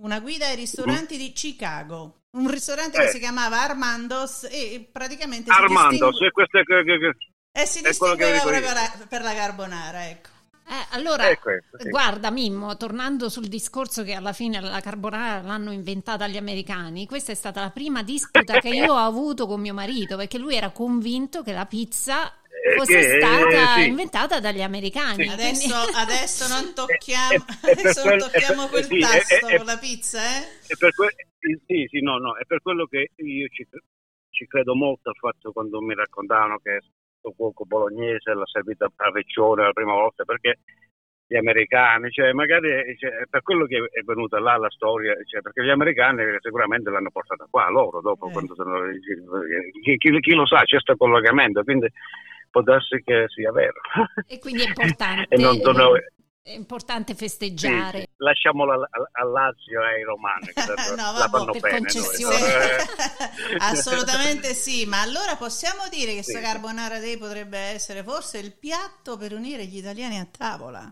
una 0.00 0.20
guida 0.20 0.46
ai 0.46 0.56
ristoranti 0.56 1.18
di 1.18 1.32
Chicago. 1.32 2.14
Un 2.38 2.50
ristorante 2.50 2.98
che 2.98 3.06
Eh. 3.06 3.10
si 3.10 3.18
chiamava 3.18 3.60
Armandos 3.62 4.46
e 4.50 4.88
praticamente 4.90 5.50
si 5.52 5.58
Armando, 5.58 5.88
distingue- 5.90 6.18
se 6.18 6.30
questo 6.30 6.58
è, 6.58 6.62
che- 6.62 6.84
che- 6.84 6.98
che- 6.98 7.60
e 7.60 7.66
si 7.66 7.80
è 7.80 7.96
quello 7.96 8.14
che 8.14 8.32
distingueva 8.32 8.72
la- 8.72 8.92
per 9.08 9.22
la 9.22 9.34
carbonara, 9.34 10.08
ecco. 10.08 10.28
Eh, 10.70 10.86
allora, 10.90 11.24
questo, 11.38 11.78
sì. 11.78 11.88
guarda 11.88 12.30
Mimmo, 12.30 12.76
tornando 12.76 13.30
sul 13.30 13.46
discorso 13.48 14.02
che 14.04 14.12
alla 14.12 14.34
fine 14.34 14.60
la 14.60 14.80
carbonara 14.80 15.40
l'hanno 15.40 15.72
inventata 15.72 16.26
gli 16.28 16.36
americani, 16.36 17.06
questa 17.06 17.32
è 17.32 17.34
stata 17.34 17.60
la 17.62 17.70
prima 17.70 18.02
disputa 18.02 18.58
che 18.58 18.68
io 18.68 18.92
ho 18.92 18.96
avuto 19.04 19.46
con 19.46 19.60
mio 19.62 19.72
marito, 19.72 20.16
perché 20.16 20.36
lui 20.36 20.54
era 20.56 20.68
convinto 20.70 21.42
che 21.42 21.52
la 21.52 21.64
pizza 21.64 22.30
Eh, 22.30 22.76
fosse 22.76 22.92
che- 23.00 23.18
stata 23.18 23.74
sì. 23.76 23.86
inventata 23.86 24.40
dagli 24.40 24.60
americani. 24.62 25.24
Sì. 25.24 25.30
Adesso, 25.30 25.74
adesso 25.94 26.48
non 26.48 26.72
tocchiamo, 26.74 27.44
per 27.62 27.78
adesso 27.78 28.04
non 28.04 28.18
tocchiamo 28.18 28.68
per- 28.68 28.86
quel 28.86 29.00
tasto 29.00 29.46
con 29.56 29.64
la 29.64 29.78
pizza, 29.78 30.20
eh? 30.22 30.48
E 30.66 30.76
per 30.76 30.92
que- 30.94 31.14
sì, 31.66 31.86
sì, 31.88 32.00
no, 32.00 32.18
no, 32.18 32.36
è 32.36 32.44
per 32.44 32.60
quello 32.60 32.86
che 32.86 33.10
io 33.16 33.48
ci, 33.48 33.66
ci 34.30 34.46
credo 34.46 34.74
molto 34.74 35.10
al 35.10 35.16
fatto 35.16 35.52
quando 35.52 35.80
mi 35.80 35.94
raccontavano 35.94 36.58
che 36.58 36.80
questo 37.20 37.32
cuoco 37.36 37.64
bolognese 37.64 38.32
l'ha 38.34 38.46
servita 38.46 38.86
a 38.94 39.10
Vecchione 39.10 39.64
la 39.64 39.72
prima 39.72 39.92
volta, 39.92 40.24
perché 40.24 40.60
gli 41.26 41.36
americani, 41.36 42.10
cioè 42.10 42.32
magari 42.32 42.96
cioè, 42.96 43.26
per 43.28 43.42
quello 43.42 43.66
che 43.66 43.76
è 43.76 44.00
venuta 44.02 44.40
là 44.40 44.56
la 44.56 44.70
storia, 44.70 45.14
cioè, 45.26 45.42
perché 45.42 45.62
gli 45.62 45.70
americani 45.70 46.22
sicuramente 46.40 46.90
l'hanno 46.90 47.10
portata 47.10 47.46
qua 47.50 47.68
loro 47.68 48.00
dopo, 48.00 48.28
eh. 48.28 48.46
sono, 48.54 48.80
chi, 49.82 49.96
chi, 49.98 50.20
chi, 50.20 50.34
lo 50.34 50.46
sa, 50.46 50.60
c'è 50.60 50.80
questo 50.80 50.96
collegamento, 50.96 51.62
quindi 51.64 51.86
può 52.50 52.62
darsi 52.62 53.02
che 53.04 53.26
sia 53.28 53.52
vero. 53.52 53.80
E 54.26 54.38
quindi 54.38 54.62
è 54.62 54.68
importante. 54.68 55.26
e 55.34 55.38
non 55.38 55.54
sono, 55.60 55.92
è 56.48 56.54
importante 56.54 57.14
festeggiare. 57.14 57.98
Sì, 57.98 58.04
sì. 58.04 58.14
Lasciamolo 58.16 58.72
al, 58.72 59.30
Lazio 59.30 59.82
e 59.82 59.86
ai 59.86 60.02
romani, 60.02 60.46
no, 60.96 61.18
la 61.18 61.28
fanno 61.28 61.52
bene. 61.52 61.86
Assolutamente 63.60 64.54
sì, 64.54 64.86
ma 64.86 65.02
allora 65.02 65.36
possiamo 65.36 65.88
dire 65.90 66.06
che 66.06 66.22
questa 66.22 66.38
sì. 66.38 66.44
Carbonara 66.44 66.98
Day 66.98 67.18
potrebbe 67.18 67.58
essere 67.58 68.02
forse 68.02 68.38
il 68.38 68.56
piatto 68.56 69.18
per 69.18 69.34
unire 69.34 69.66
gli 69.66 69.76
italiani 69.76 70.18
a 70.18 70.26
tavola? 70.26 70.90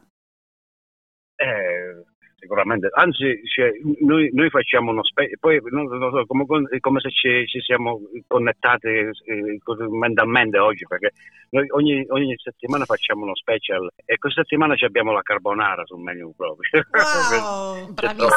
Eh, 1.37 2.05
sicuramente, 2.47 2.89
anzi 2.93 3.43
cioè, 3.45 3.71
noi, 4.01 4.31
noi, 4.33 4.49
facciamo 4.49 4.93
uno 4.93 5.05
speciale, 5.05 5.37
poi 5.41 5.61
non, 5.71 5.87
non 5.87 6.13
so, 6.13 6.25
come, 6.27 6.45
come, 6.47 7.01
se 7.01 7.11
ci, 7.11 7.45
ci 7.47 7.61
siamo 7.61 8.01
connettati 8.29 8.87
eh, 8.87 9.59
mentalmente 9.91 10.59
oggi, 10.59 10.87
perché 10.87 11.13
noi 11.51 11.67
ogni, 11.71 12.07
ogni, 12.09 12.35
settimana 12.39 12.85
facciamo 12.85 13.25
uno 13.25 13.35
special 13.35 13.91
e 14.05 14.17
questa 14.19 14.43
settimana 14.43 14.75
abbiamo 14.79 15.13
la 15.13 15.23
carbonara 15.23 15.85
sul 15.85 16.01
menu 16.01 16.33
proprio. 16.37 16.85
Wow, 16.93 17.91
bravissimo. 17.95 18.31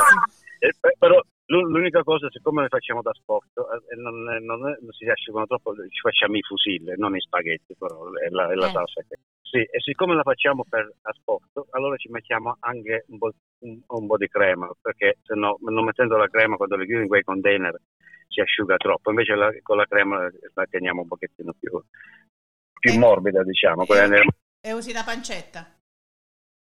Eh, 0.60 0.74
però 0.98 1.20
l'unica 1.46 2.04
cosa, 2.04 2.30
siccome 2.30 2.64
le 2.64 2.68
facciamo 2.68 3.02
da 3.02 3.14
sport 3.14 3.50
eh, 3.58 3.96
non, 3.96 4.24
non, 4.24 4.60
non, 4.60 4.92
si 4.92 5.06
asciugano 5.06 5.48
troppo, 5.48 5.74
ci 5.74 6.00
facciamo 6.02 6.36
i 6.36 6.42
fusilli, 6.42 6.94
non 6.98 7.16
i 7.16 7.22
spaghetti, 7.22 7.76
però 7.78 8.12
è 8.14 8.30
la, 8.30 8.52
è 8.52 8.56
la 8.56 8.68
eh. 8.68 8.72
salsa 8.72 9.02
che 9.08 9.18
sì, 9.50 9.58
e 9.58 9.80
siccome 9.80 10.14
la 10.14 10.22
facciamo 10.22 10.64
per 10.70 10.94
asporto, 11.02 11.66
allora 11.72 11.96
ci 11.98 12.08
mettiamo 12.10 12.58
anche 12.60 13.06
un 13.08 13.18
po', 13.18 13.32
un, 13.64 13.82
un 13.88 14.06
po', 14.06 14.18
di 14.18 14.28
crema, 14.28 14.70
perché 14.80 15.18
se 15.24 15.34
no, 15.34 15.58
non 15.62 15.86
mettendo 15.86 16.18
la 16.18 16.28
crema 16.28 16.56
quando 16.56 16.76
le 16.76 16.86
chiudi 16.86 17.02
in 17.02 17.08
quei 17.08 17.24
container 17.24 17.76
si 18.28 18.42
asciuga 18.42 18.78
troppo, 18.78 19.10
invece 19.10 19.34
la, 19.34 19.52
con 19.64 19.78
la 19.78 19.86
crema 19.86 20.30
la 20.54 20.66
teniamo 20.70 21.02
un 21.02 21.08
pochettino 21.08 21.54
più, 21.60 21.82
più 22.80 22.94
e, 22.94 22.98
morbida, 23.00 23.44
diciamo. 23.44 23.86
E, 23.86 24.24
e, 24.62 24.72
usi 24.72 24.94
la 24.94 25.04
pancetta? 25.04 25.66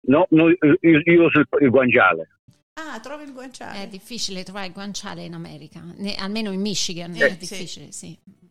No, 0.08 0.28
no 0.32 0.50
io, 0.50 0.78
io, 0.82 1.24
uso 1.24 1.40
il, 1.40 1.48
il 1.62 1.70
guanciale. 1.70 2.40
Ah, 2.74 3.00
trovi 3.00 3.24
il 3.24 3.34
guanciale? 3.34 3.84
È 3.84 3.88
difficile 3.88 4.44
trovare 4.44 4.68
il 4.68 4.74
guanciale 4.74 5.24
in 5.24 5.34
America, 5.34 5.82
ne, 5.96 6.16
almeno 6.16 6.52
in 6.52 6.62
Michigan 6.62 7.14
eh, 7.16 7.28
è 7.28 7.38
difficile, 7.38 7.92
sì. 7.92 8.18
sì 8.24 8.42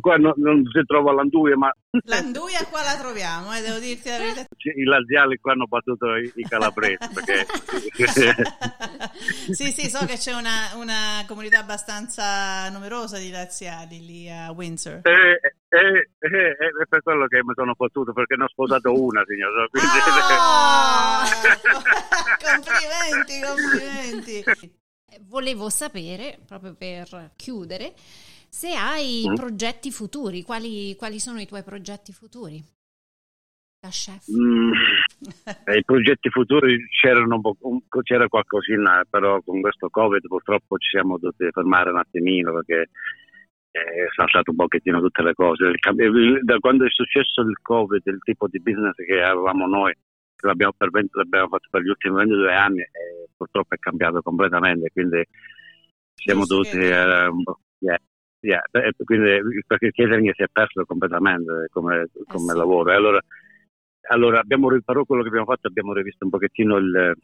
qua 0.00 0.16
no, 0.16 0.34
non 0.36 0.62
si 0.72 0.84
trova 0.84 1.12
l'anduia, 1.12 1.56
ma... 1.56 1.72
L'anduia 2.04 2.64
qua 2.70 2.82
la 2.82 2.96
troviamo, 3.00 3.54
eh, 3.54 3.60
devo 3.60 3.78
dirti 3.78 4.08
la 4.08 4.18
verità. 4.18 4.46
I 4.56 4.84
laziali 4.84 5.38
qua 5.38 5.52
hanno 5.52 5.66
battuto 5.66 6.16
i, 6.16 6.30
i 6.34 6.42
calabresi. 6.42 6.98
Perché... 7.14 7.46
sì, 9.52 9.70
sì, 9.70 9.88
so 9.88 10.04
che 10.06 10.16
c'è 10.16 10.32
una, 10.32 10.74
una, 10.76 11.24
comunità 11.26 11.58
abbastanza 11.60 12.68
numerosa 12.70 13.18
di 13.18 13.30
laziali 13.30 14.04
lì 14.04 14.30
a 14.30 14.52
Windsor. 14.52 15.00
Eh, 15.02 15.51
eh, 15.74 16.10
eh, 16.18 16.52
è 16.52 16.86
per 16.86 17.00
quello 17.02 17.26
che 17.26 17.42
mi 17.42 17.54
sono 17.54 17.72
fottuto, 17.74 18.12
perché 18.12 18.36
ne 18.36 18.44
ho 18.44 18.48
sposato 18.48 18.92
una, 18.92 19.24
signor. 19.26 19.68
Quindi... 19.72 19.88
Oh! 20.36 21.24
complimenti, 22.52 23.40
complimenti. 23.40 24.44
Volevo 25.22 25.70
sapere, 25.70 26.38
proprio 26.46 26.74
per 26.74 27.32
chiudere, 27.36 27.94
se 28.50 28.74
hai 28.74 29.24
mm. 29.26 29.34
progetti 29.34 29.90
futuri, 29.90 30.42
quali, 30.42 30.94
quali, 30.96 31.18
sono 31.18 31.40
i 31.40 31.46
tuoi 31.46 31.62
progetti 31.62 32.12
futuri? 32.12 32.62
Da 33.80 33.88
chef. 33.88 34.30
Mm, 34.30 34.72
eh, 35.64 35.78
I 35.78 35.84
progetti 35.84 36.28
futuri 36.28 36.86
c'erano 36.88 37.40
c'era 38.02 38.28
qualcosina, 38.28 39.04
però 39.08 39.40
con 39.40 39.62
questo 39.62 39.88
Covid 39.88 40.26
purtroppo 40.28 40.76
ci 40.76 40.90
siamo 40.90 41.16
dovuti 41.16 41.48
fermare 41.50 41.90
un 41.90 41.98
attimino 41.98 42.52
perché 42.52 42.90
è 43.80 44.06
saltato 44.14 44.50
un 44.50 44.56
pochettino 44.56 45.00
tutte 45.00 45.22
le 45.22 45.34
cose. 45.34 45.72
Da 46.42 46.58
quando 46.58 46.84
è 46.84 46.90
successo 46.90 47.40
il 47.40 47.56
Covid, 47.60 48.02
il 48.04 48.20
tipo 48.22 48.46
di 48.48 48.60
business 48.60 48.94
che 48.94 49.22
avevamo 49.22 49.66
noi, 49.66 49.92
che 50.36 50.46
l'abbiamo, 50.46 50.74
per 50.76 50.90
20, 50.90 51.10
l'abbiamo 51.14 51.48
fatto 51.48 51.68
per 51.70 51.82
gli 51.82 51.88
ultimi 51.88 52.16
22 52.16 52.54
anni, 52.54 52.80
eh, 52.80 53.28
purtroppo 53.36 53.74
è 53.74 53.78
cambiato 53.78 54.20
completamente, 54.22 54.90
quindi 54.92 55.24
siamo 56.14 56.44
dovuti... 56.46 56.78
Eh, 56.78 57.30
yeah, 57.78 57.98
Yeah, 58.44 58.60
quindi, 59.04 59.38
perché 59.64 59.86
il 59.86 59.92
catering 59.92 60.32
si 60.34 60.42
è 60.42 60.48
perso 60.50 60.84
completamente 60.84 61.68
come, 61.70 62.08
come 62.26 62.50
eh 62.50 62.50
sì. 62.50 62.56
lavoro. 62.56 62.92
Allora, 62.92 63.20
allora 64.08 64.40
abbiamo, 64.40 64.66
però 64.84 65.04
quello 65.04 65.22
che 65.22 65.28
abbiamo 65.28 65.46
fatto 65.46 65.68
abbiamo 65.68 65.92
rivisto 65.92 66.24
un 66.24 66.30
pochettino 66.30 66.76
il, 66.76 67.14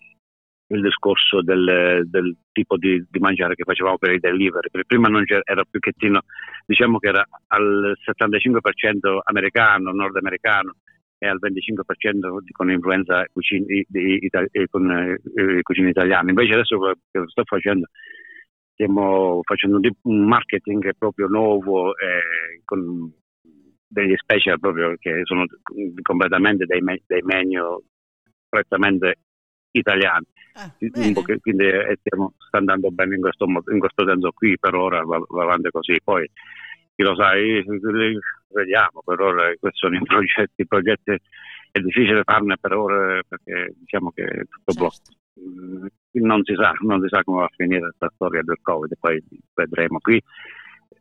il 0.69 0.83
discorso 0.83 1.43
del, 1.43 2.03
del 2.05 2.37
tipo 2.53 2.77
di, 2.77 3.03
di, 3.09 3.19
mangiare 3.19 3.55
che 3.55 3.65
facevamo 3.65 3.97
per 3.99 4.13
i 4.13 4.19
delivery. 4.19 4.69
Prima 4.87 5.09
non 5.09 5.25
era 5.27 5.65
più 5.69 5.81
chettino, 5.81 6.21
diciamo 6.67 6.99
che 6.99 7.09
era 7.09 7.27
al 7.49 7.97
75% 8.05 9.19
americano, 9.25 9.93
nordamericano 9.93 10.75
e 11.19 11.27
al 11.27 11.39
25% 11.41 12.39
con 12.53 12.71
influenza 12.71 13.25
cucini, 13.33 13.85
di, 13.89 14.19
di, 14.19 14.31
con 14.71 14.91
eh, 14.91 15.63
cucine 15.63 15.91
italiane. 15.91 16.31
Invece 16.31 16.53
adesso 16.53 16.79
che 17.11 17.23
sto 17.27 17.45
facendo 17.45 17.87
stiamo 18.79 19.41
facendo 19.43 19.81
un 20.03 20.25
marketing 20.29 20.93
proprio 20.97 21.27
nuovo 21.27 21.97
eh, 21.97 22.61
con 22.65 23.13
degli 23.89 24.15
special 24.17 24.61
proprio 24.61 24.95
che 24.99 25.23
sono 25.25 25.45
completamente 26.03 26.65
dei, 26.65 26.81
me- 26.81 27.03
dei 27.07 27.23
menu 27.23 27.83
prettamente 28.49 29.17
italiani. 29.71 30.27
Ah, 30.55 30.73
quindi 30.77 31.65
eh, 31.65 31.97
stiamo, 32.01 32.35
sta 32.39 32.59
andando 32.59 32.91
bene 32.91 33.15
in 33.15 33.21
questo, 33.21 33.45
in 33.45 33.79
questo 33.79 34.07
senso 34.07 34.33
qui, 34.33 34.59
per 34.59 34.75
ora 34.75 35.03
va, 35.03 35.21
va 35.29 35.43
avanti 35.43 35.71
così. 35.71 35.97
Poi 36.03 36.29
chi 36.95 37.03
lo 37.05 37.15
sa, 37.15 37.33
vediamo, 37.35 39.03
per 39.05 39.21
ora 39.21 39.53
questi 39.59 39.79
sono 39.79 39.97
i 39.97 40.03
progetti, 40.03 40.63
i 40.63 40.67
progetti 40.67 41.17
è 41.71 41.81
difficile 41.81 42.23
farne 42.25 42.57
per 42.59 42.73
ora 42.73 43.21
perché 43.29 43.75
diciamo 43.79 44.11
che 44.11 44.25
è 44.25 44.45
tutto 44.49 44.73
certo. 44.73 44.81
bloccato. 44.81 45.17
Mm, 45.39 45.87
non 46.25 46.43
si 46.43 46.55
sa, 46.55 46.73
non 46.81 47.01
si 47.01 47.09
sa 47.09 47.23
come 47.23 47.41
va 47.41 47.45
a 47.45 47.55
finire 47.55 47.81
questa 47.81 48.11
storia 48.15 48.43
del 48.43 48.59
Covid, 48.61 48.97
poi 48.99 49.23
vedremo. 49.55 49.99
Qui 50.01 50.21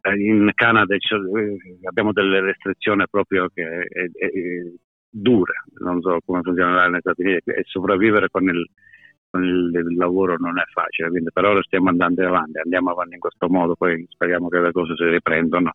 eh, 0.02 0.16
in 0.16 0.52
Canada 0.54 0.94
eh, 0.94 1.58
abbiamo 1.84 2.12
delle 2.12 2.42
restrizioni 2.42 3.06
proprio 3.10 3.50
che 3.54 3.88
dure, 5.22 5.64
non 5.80 6.02
so 6.02 6.20
come 6.26 6.42
funzionerà 6.42 6.88
negli 6.88 7.00
Stati 7.00 7.22
Uniti, 7.22 7.52
e 7.52 7.64
sopravvivere 7.66 8.30
con 8.30 8.44
il, 8.44 8.70
con 9.30 9.44
il, 9.44 9.96
lavoro 9.96 10.38
non 10.38 10.58
è 10.60 10.64
facile, 10.72 11.10
quindi 11.10 11.30
per 11.32 11.46
ora 11.46 11.62
stiamo 11.64 11.90
andando 11.90 12.26
avanti, 12.26 12.60
andiamo 12.60 12.92
avanti 12.92 13.16
in 13.16 13.20
questo 13.20 13.48
modo, 13.50 13.76
poi 13.76 14.06
speriamo 14.10 14.48
che 14.50 14.60
le 14.60 14.72
cose 14.72 14.96
si 14.96 15.04
riprendano. 15.04 15.74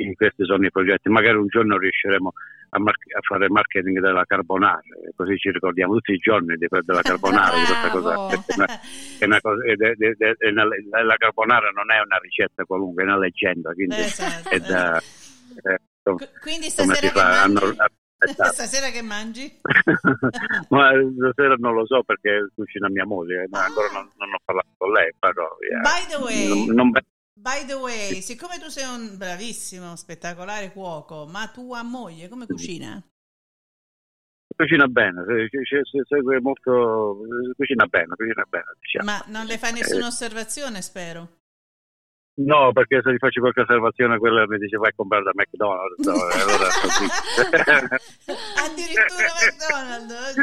In 0.00 0.14
questi 0.14 0.46
sono 0.46 0.64
i 0.64 0.70
progetti, 0.70 1.10
magari 1.10 1.36
un 1.36 1.48
giorno 1.48 1.76
riusciremo 1.76 2.32
a, 2.70 2.78
mar- 2.78 2.96
a, 3.14 3.20
fare 3.20 3.50
marketing 3.50 4.00
della 4.00 4.24
carbonara, 4.24 4.80
così 5.14 5.36
ci 5.36 5.50
ricordiamo 5.50 5.92
tutti 5.92 6.12
i 6.12 6.16
giorni 6.16 6.56
di, 6.56 6.66
della 6.70 7.02
carbonara, 7.02 7.54
di 7.54 7.64
questa 7.66 7.90
cosa. 7.90 8.16
La 11.04 11.16
carbonara 11.18 11.68
non 11.74 11.92
è 11.92 12.00
una 12.00 12.16
ricetta 12.18 12.64
qualunque, 12.64 13.02
è 13.02 13.06
una 13.06 13.18
leggenda. 13.18 13.74
Quindi, 13.74 13.96
esatto, 13.96 14.48
è 14.48 14.58
da, 14.60 14.98
eh, 14.98 15.80
quindi 16.40 16.70
stasera 16.70 17.12
mangi? 17.14 17.60
Hanno, 17.60 17.74
esatto. 18.28 18.52
stasera 18.54 18.90
che 18.90 19.02
mangi? 19.02 19.60
ma 20.70 20.90
stasera 21.16 21.54
non 21.58 21.74
lo 21.74 21.86
so 21.86 22.02
perché 22.02 22.50
cucina 22.54 22.88
mia 22.88 23.06
moglie, 23.06 23.46
ma 23.50 23.62
ah. 23.62 23.64
ancora 23.66 23.88
non, 23.92 24.10
non, 24.16 24.32
ho 24.32 24.38
parlato 24.44 24.68
con 24.76 24.92
lei. 24.92 25.12
Però, 25.18 25.48
yeah. 25.60 25.80
By 25.80 26.06
the 26.08 26.22
way, 26.22 26.66
non, 26.66 26.74
non, 26.74 26.90
By 27.40 27.64
the 27.64 27.72
way, 27.72 28.20
siccome 28.20 28.58
tu 28.58 28.68
sei 28.68 28.84
un 28.84 29.16
bravissimo, 29.16 29.96
spettacolare 29.96 30.72
cuoco, 30.72 31.26
ma 31.26 31.48
tua 31.48 31.82
moglie 31.82 32.28
come 32.28 32.44
cucina? 32.44 33.02
Cucina 34.54 34.86
bene, 34.88 35.24
segue 36.06 36.40
molto, 36.42 37.16
cucina 37.56 37.86
bene, 37.86 38.14
cucina 38.14 38.44
bene. 38.46 38.64
Diciamo. 38.78 39.04
Ma 39.10 39.24
non 39.28 39.46
le 39.46 39.56
fai 39.56 39.72
nessuna 39.72 40.08
osservazione, 40.08 40.82
spero? 40.82 41.39
No, 42.34 42.72
perché 42.72 43.00
se 43.02 43.12
gli 43.12 43.18
faccio 43.18 43.40
qualche 43.40 43.60
osservazione 43.60 44.18
quella 44.18 44.46
mi 44.46 44.56
dice 44.58 44.76
vai 44.78 44.90
a 44.90 44.94
comprare 44.94 45.24
da 45.24 45.32
McDonald's. 45.34 46.06
No, 46.06 46.12
allora 46.12 46.68
Addirittura 48.64 49.28
McDonald's? 49.42 50.36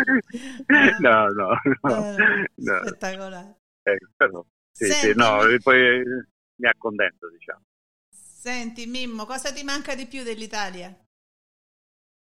No, 1.00 1.28
no, 1.28 1.58
no. 1.82 2.18
Eh, 2.18 2.50
no. 2.56 2.86
Spettacolare. 2.86 3.58
Eh, 3.84 3.98
però, 4.16 4.46
sì, 4.72 4.86
Senti, 4.86 5.08
sì, 5.08 5.14
no, 5.16 5.40
poi 5.64 6.04
mi 6.56 6.68
accontento, 6.68 7.30
diciamo. 7.30 7.62
Senti 8.10 8.86
Mimmo, 8.86 9.26
cosa 9.26 9.52
ti 9.52 9.64
manca 9.64 9.96
di 9.96 10.06
più 10.08 10.24
dell'Italia? 10.24 10.94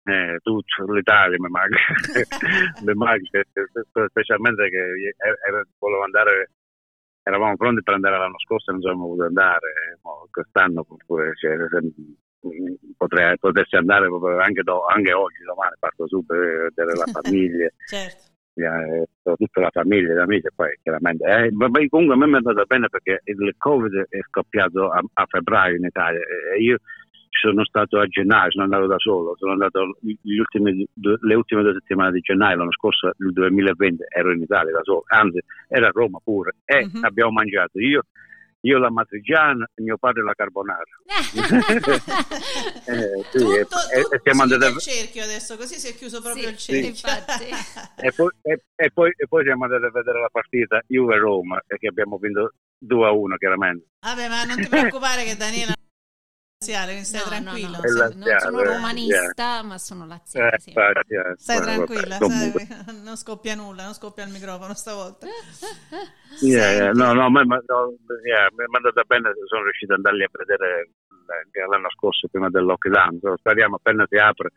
Eh, 0.05 0.39
tutto, 0.43 0.93
l'Italia 0.93 1.37
mi 1.39 1.49
manca, 1.49 1.79
mi 2.83 2.95
manca 2.95 3.41
specialmente 4.09 4.69
che 4.69 4.79
eh, 4.79 5.67
volevo 5.79 6.03
andare, 6.03 6.51
eravamo 7.23 7.57
pronti 7.57 7.83
per 7.83 7.95
andare 7.95 8.19
l'anno 8.19 8.39
scorso 8.39 8.71
e 8.71 8.75
non 8.75 8.83
siamo 8.83 9.07
potuti 9.07 9.27
andare, 9.27 9.99
quest'anno 10.31 10.87
pure 11.07 11.33
cioè, 11.35 11.57
potrei, 12.97 13.39
potresti 13.39 13.77
andare 13.77 14.09
anche, 14.43 14.63
do, 14.63 14.85
anche, 14.87 15.13
oggi, 15.13 15.43
domani 15.45 15.75
parto 15.79 16.07
subito 16.07 16.35
a 16.35 16.37
vedere 16.37 16.93
la 16.95 17.07
famiglia. 17.21 17.69
certo. 17.87 18.31
Eh, 18.55 19.07
tutta 19.23 19.61
la 19.61 19.71
famiglia, 19.71 20.15
gli 20.15 20.19
amici, 20.19 20.49
poi 20.55 20.79
chiaramente. 20.83 21.25
Eh, 21.25 21.51
ma 21.53 21.71
comunque 21.89 22.15
a 22.15 22.19
me 22.19 22.27
mi 22.27 22.35
è 22.35 22.37
andata 22.37 22.65
bene 22.65 22.89
perché 22.89 23.21
il 23.25 23.55
Covid 23.57 24.09
è 24.11 24.19
scoppiato 24.29 24.91
a, 24.91 25.03
a 25.15 25.27
febbraio 25.27 25.77
in 25.77 25.85
Italia 25.85 26.21
e 26.21 26.61
io 26.61 26.77
sono 27.41 27.65
stato 27.65 27.99
a 27.99 28.07
gennaio, 28.07 28.51
sono 28.51 28.65
andato 28.65 28.87
da 28.87 28.99
solo, 28.99 29.35
sono 29.37 29.53
andato 29.53 29.81
ultimi, 30.03 30.87
le 30.95 31.35
ultime 31.35 31.63
due 31.63 31.73
settimane 31.73 32.13
di 32.13 32.21
gennaio, 32.21 32.59
l'anno 32.59 32.73
scorso, 32.73 33.09
il 33.19 33.33
2020, 33.33 34.05
ero 34.15 34.33
in 34.33 34.43
Italia 34.43 34.73
da 34.73 34.81
solo, 34.83 35.05
anzi 35.07 35.41
ero 35.69 35.87
a 35.87 35.91
Roma 35.93 36.19
pure 36.23 36.57
e 36.65 36.85
uh-huh. 36.85 37.01
abbiamo 37.03 37.33
mangiato 37.33 37.79
io 37.79 38.03
io 38.65 38.79
la 38.79 38.91
matriciana 38.91 39.69
e 39.75 39.83
mio 39.83 39.97
padre 39.99 40.23
la 40.23 40.35
carbonara. 40.35 40.83
eh, 42.87 43.25
sì, 43.31 43.39
tutto, 43.39 43.57
e, 43.57 43.65
tutto 43.65 44.15
e 44.15 44.21
siamo 44.23 44.43
andati 44.43 44.65
a... 44.65 44.79
cerchio 44.79 45.23
adesso, 45.25 45.57
così 45.57 45.81
si 45.81 45.89
è 45.89 45.95
chiuso 45.95 46.23
proprio 46.23 46.45
sì, 46.57 46.77
il 46.77 46.95
cerchio. 46.95 47.09
e, 47.99 48.13
poi, 48.13 48.31
e, 48.43 48.63
e, 48.77 48.91
poi, 48.93 49.13
e, 49.17 49.27
poi, 49.27 49.45
siamo 49.45 49.65
andati 49.65 49.85
a 49.85 49.91
vedere 49.91 50.21
la 50.21 50.29
partita 50.31 50.81
Juve-Roma, 50.87 51.61
perché 51.67 51.89
abbiamo 51.89 52.19
vinto 52.19 52.53
2 52.79 53.07
a 53.07 53.11
1, 53.11 53.37
chiaramente. 53.37 53.87
Vabbè, 54.01 54.29
ma 54.29 54.45
non 54.45 54.57
ti 54.57 54.69
preoccupare 54.69 55.25
che 55.25 55.37
Daniela 55.37 55.75
laziale, 56.63 57.03
stai 57.03 57.21
no, 57.21 57.27
tranquillo. 57.27 57.79
No, 57.83 58.15
no. 58.15 58.25
non 58.25 58.39
sono 58.39 58.63
romanista, 58.63 59.43
yeah. 59.43 59.63
ma 59.63 59.79
sono 59.79 60.07
laziale. 60.07 60.57
Eh, 60.57 60.61
sì. 60.61 60.71
yeah. 60.71 61.35
Stai 61.37 61.61
tranquilla, 61.61 62.15
stai, 62.15 62.53
non 63.03 63.17
scoppia 63.17 63.55
nulla, 63.57 63.85
non 63.85 63.95
scoppia 63.95 64.25
il 64.25 64.31
microfono 64.31 64.75
stavolta. 64.75 65.27
Yeah, 66.41 66.93
no, 66.93 67.13
no, 67.13 67.29
ma, 67.29 67.43
no, 67.43 67.93
yeah, 68.25 68.49
mi 68.57 68.65
è 68.65 68.67
andata 68.73 69.03
bene, 69.07 69.33
sono 69.47 69.65
riuscito 69.65 69.93
ad 69.93 69.99
andarli 69.99 70.25
a 70.25 70.31
vedere 70.33 70.89
l'anno 71.69 71.91
scorso 71.91 72.27
prima 72.29 72.49
del 72.49 72.65
lockdown. 72.65 73.21
Speriamo 73.37 73.77
appena 73.77 74.07
si 74.09 74.17
apre, 74.17 74.49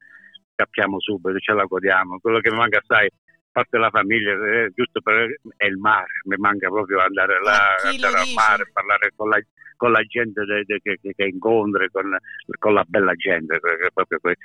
capiamo 0.56 1.02
subito, 1.02 1.38
ce 1.40 1.52
la 1.52 1.66
godiamo. 1.66 2.18
Quello 2.22 2.40
che 2.40 2.50
mi 2.50 2.56
manca, 2.56 2.82
sai, 2.88 3.12
parte 3.56 3.78
la 3.78 3.90
famiglia, 3.90 4.34
eh, 4.34 4.72
giusto 4.76 5.00
per 5.00 5.40
è 5.56 5.66
il 5.66 5.78
mare, 5.78 6.20
mi 6.26 6.36
manca 6.36 6.68
proprio 6.68 7.00
andare 7.00 7.40
là, 7.42 7.76
andare 7.86 8.18
al 8.18 8.34
mare, 8.36 8.70
parlare 8.74 9.14
con 9.16 9.30
la, 9.30 9.40
con 9.78 9.94
la 9.94 10.02
gente 10.02 10.44
de, 10.44 10.66
de, 10.66 10.82
che, 10.84 11.00
che, 11.00 11.24
incontri, 11.24 11.88
con, 11.90 12.18
con, 12.60 12.74
la 12.74 12.84
bella 12.86 13.14
gente. 13.14 13.58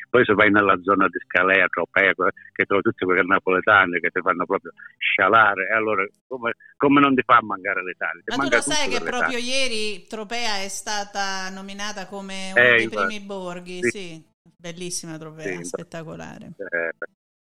Poi 0.08 0.24
se 0.24 0.32
vai 0.34 0.52
nella 0.52 0.78
zona 0.82 1.08
di 1.08 1.18
Scalea, 1.26 1.66
Tropea, 1.66 2.12
che 2.52 2.64
trovi 2.66 2.82
tutti 2.82 3.04
quei 3.04 3.26
napoletani 3.26 3.98
che 3.98 4.10
ti 4.10 4.20
fanno 4.20 4.46
proprio 4.46 4.70
scialare, 4.98 5.66
e 5.66 5.74
allora 5.74 6.06
come, 6.28 6.54
come 6.76 7.00
non 7.00 7.12
ti 7.12 7.22
fa 7.26 7.42
mancare 7.42 7.82
l'Italia? 7.82 8.22
Ti 8.24 8.36
Ma 8.36 8.44
tu 8.44 8.48
lo 8.48 8.60
sai 8.60 8.88
che 8.90 9.00
proprio 9.00 9.38
ieri 9.38 10.06
Tropea 10.06 10.62
è 10.62 10.68
stata 10.68 11.50
nominata 11.50 12.06
come 12.06 12.52
uno 12.54 12.64
eh, 12.64 12.76
dei 12.76 12.88
primi 12.88 13.18
borghi, 13.18 13.82
sì. 13.82 13.90
sì. 13.90 14.28
Bellissima 14.56 15.18
Tropea, 15.18 15.56
sì, 15.56 15.64
spettacolare. 15.64 16.52
Eh, 16.58 16.92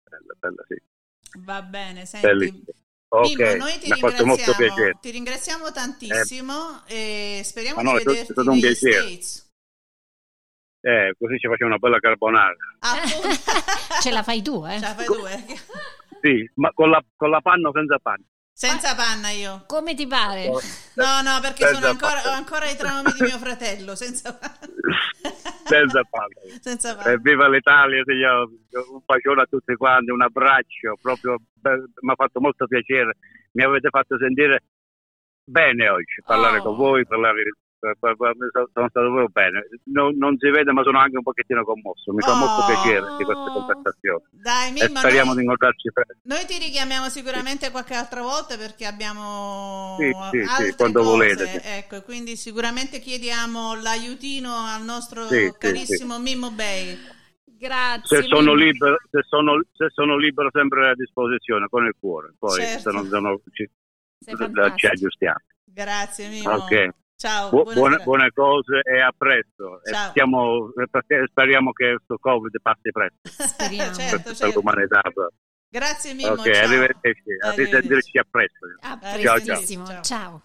bella, 0.08 0.34
bella, 0.40 0.64
sì. 0.66 0.88
Va 1.38 1.62
bene, 1.62 2.06
senti. 2.06 2.26
Bellissimo. 2.26 2.64
Okay, 3.12 3.34
Mimmo, 3.34 3.64
noi 3.64 3.78
ti 3.78 3.92
ringraziamo, 3.92 4.98
ti 5.00 5.10
ringraziamo 5.10 5.72
tantissimo 5.72 6.82
eh, 6.86 7.38
e 7.40 7.42
speriamo 7.42 7.82
no, 7.82 7.98
di 7.98 8.04
vederti 8.04 8.20
è 8.20 8.32
stato 8.32 8.50
un 8.50 8.60
piacere. 8.60 9.00
States. 9.00 9.48
Eh, 10.82 11.14
così 11.18 11.38
ci 11.38 11.48
facciamo 11.48 11.70
una 11.70 11.78
bella 11.78 11.98
carbonara. 11.98 12.54
Ah, 12.78 13.00
Ce 14.00 14.10
la 14.12 14.22
fai 14.22 14.42
tu, 14.42 14.64
eh? 14.64 14.74
Ce 14.74 14.80
la 14.80 14.94
fai 14.94 15.04
tu, 15.06 15.26
eh? 15.26 15.44
sì, 16.22 16.50
ma 16.54 16.70
con 16.72 16.88
la, 16.88 17.02
con 17.16 17.30
la 17.30 17.40
panna 17.40 17.68
o 17.68 17.72
senza 17.72 17.98
panna? 17.98 18.24
Senza 18.52 18.94
panna 18.94 19.30
io. 19.30 19.64
Come 19.66 19.94
ti 19.94 20.06
pare? 20.06 20.46
No, 20.46 21.22
no, 21.22 21.40
perché 21.40 21.66
sono 21.66 21.86
ancora, 21.86 22.22
ho 22.26 22.30
ancora 22.30 22.70
i 22.70 22.76
traumi 22.76 23.10
di 23.12 23.22
mio 23.22 23.38
fratello, 23.38 23.96
senza 23.96 24.34
panna. 24.34 24.58
senza 25.78 26.02
panna. 26.04 26.60
senza 26.60 26.96
panna. 26.96 27.12
Eh, 27.12 27.18
viva 27.18 27.48
l'Italia, 27.48 28.02
signor. 28.04 28.48
un 28.92 29.02
bacione 29.04 29.42
a 29.42 29.46
tutti 29.46 29.74
quanti, 29.74 30.10
un 30.10 30.22
abbraccio, 30.22 30.96
proprio 31.00 31.36
mi 31.62 32.10
ha 32.10 32.14
fatto 32.14 32.40
molto 32.40 32.66
piacere. 32.66 33.16
Mi 33.52 33.64
avete 33.64 33.88
fatto 33.88 34.16
sentire 34.18 34.62
bene 35.44 35.88
oggi, 35.88 36.22
parlare 36.24 36.58
oh. 36.58 36.62
con 36.62 36.76
voi, 36.76 37.06
parlare 37.06 37.42
sono 37.80 38.88
stato 38.88 38.90
proprio 38.90 39.28
bene. 39.28 39.66
Non, 39.84 40.16
non, 40.16 40.36
si 40.38 40.50
vede, 40.50 40.70
ma 40.72 40.82
sono 40.82 40.98
anche 40.98 41.16
un 41.16 41.22
pochettino 41.22 41.64
commosso. 41.64 42.12
Mi 42.12 42.20
fa 42.20 42.32
oh, 42.32 42.36
molto 42.36 42.66
piacere 42.66 43.16
di 43.16 43.24
queste 43.24 43.50
conversazioni. 43.52 44.22
Dai, 44.30 44.72
Mimmo, 44.72 44.98
speriamo 44.98 45.28
noi, 45.28 45.36
di 45.36 45.42
incontrarci 45.42 45.92
presto. 45.92 46.16
Noi 46.22 46.44
ti 46.46 46.58
richiamiamo 46.58 47.08
sicuramente 47.08 47.70
qualche 47.70 47.94
altra 47.94 48.20
volta 48.20 48.56
perché 48.56 48.84
abbiamo 48.84 49.96
sì, 49.98 50.12
sì, 50.30 50.64
sì, 50.64 50.74
quando 50.76 51.00
cose. 51.00 51.10
volete. 51.10 51.62
Ecco, 51.78 52.02
quindi 52.02 52.36
sicuramente 52.36 53.00
chiediamo 53.00 53.80
l'aiutino 53.80 54.54
al 54.54 54.82
nostro 54.82 55.26
carissimo 55.58 56.18
Mimmo 56.18 56.50
Bay. 56.50 56.96
Grazie. 57.44 58.22
Se 58.22 58.22
sono, 58.22 58.54
libero, 58.54 58.96
se, 59.10 59.20
sono, 59.28 59.62
se 59.72 59.88
sono, 59.90 60.16
libero, 60.16 60.48
sempre 60.50 60.88
a 60.88 60.94
disposizione 60.94 61.66
con 61.68 61.84
il 61.84 61.94
cuore, 61.98 62.32
poi 62.38 62.58
certo. 62.58 62.88
se 62.88 62.96
non 62.96 63.06
sono, 63.06 63.38
ci, 63.52 63.68
ci 64.76 64.86
aggiustiamo. 64.86 65.40
Grazie 65.64 66.28
Mimmo. 66.28 66.54
Ok. 66.54 66.88
Ciao, 67.20 67.50
Bu- 67.50 67.70
buone, 67.74 67.98
buone, 68.02 68.30
cose 68.32 68.80
e 68.82 68.98
a 68.98 69.12
presto. 69.14 69.82
E 69.84 69.92
stiamo, 70.08 70.72
speriamo 71.28 71.70
che 71.72 71.96
questo 71.96 72.16
Covid 72.18 72.58
passi 72.62 72.90
presto. 72.90 73.28
Speriamo. 73.28 73.92
certo, 73.92 74.22
per 74.22 74.34
certo. 74.36 74.58
l'umanità. 74.58 75.02
Grazie 75.68 76.14
Mimmo. 76.14 76.30
Ok, 76.30 76.50
ciao. 76.50 76.64
arrivederci. 76.64 77.36
A 77.40 77.50
risentirci 77.50 78.16
a 78.16 78.24
presto. 78.30 78.66
A 78.80 78.98
ciao, 79.18 79.38
ciao. 79.38 80.00
ciao. 80.00 80.42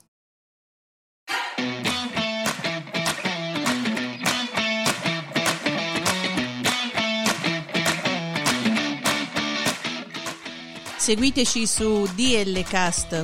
Seguiteci 10.98 11.66
su 11.68 12.06
dlcast.com 12.16 13.24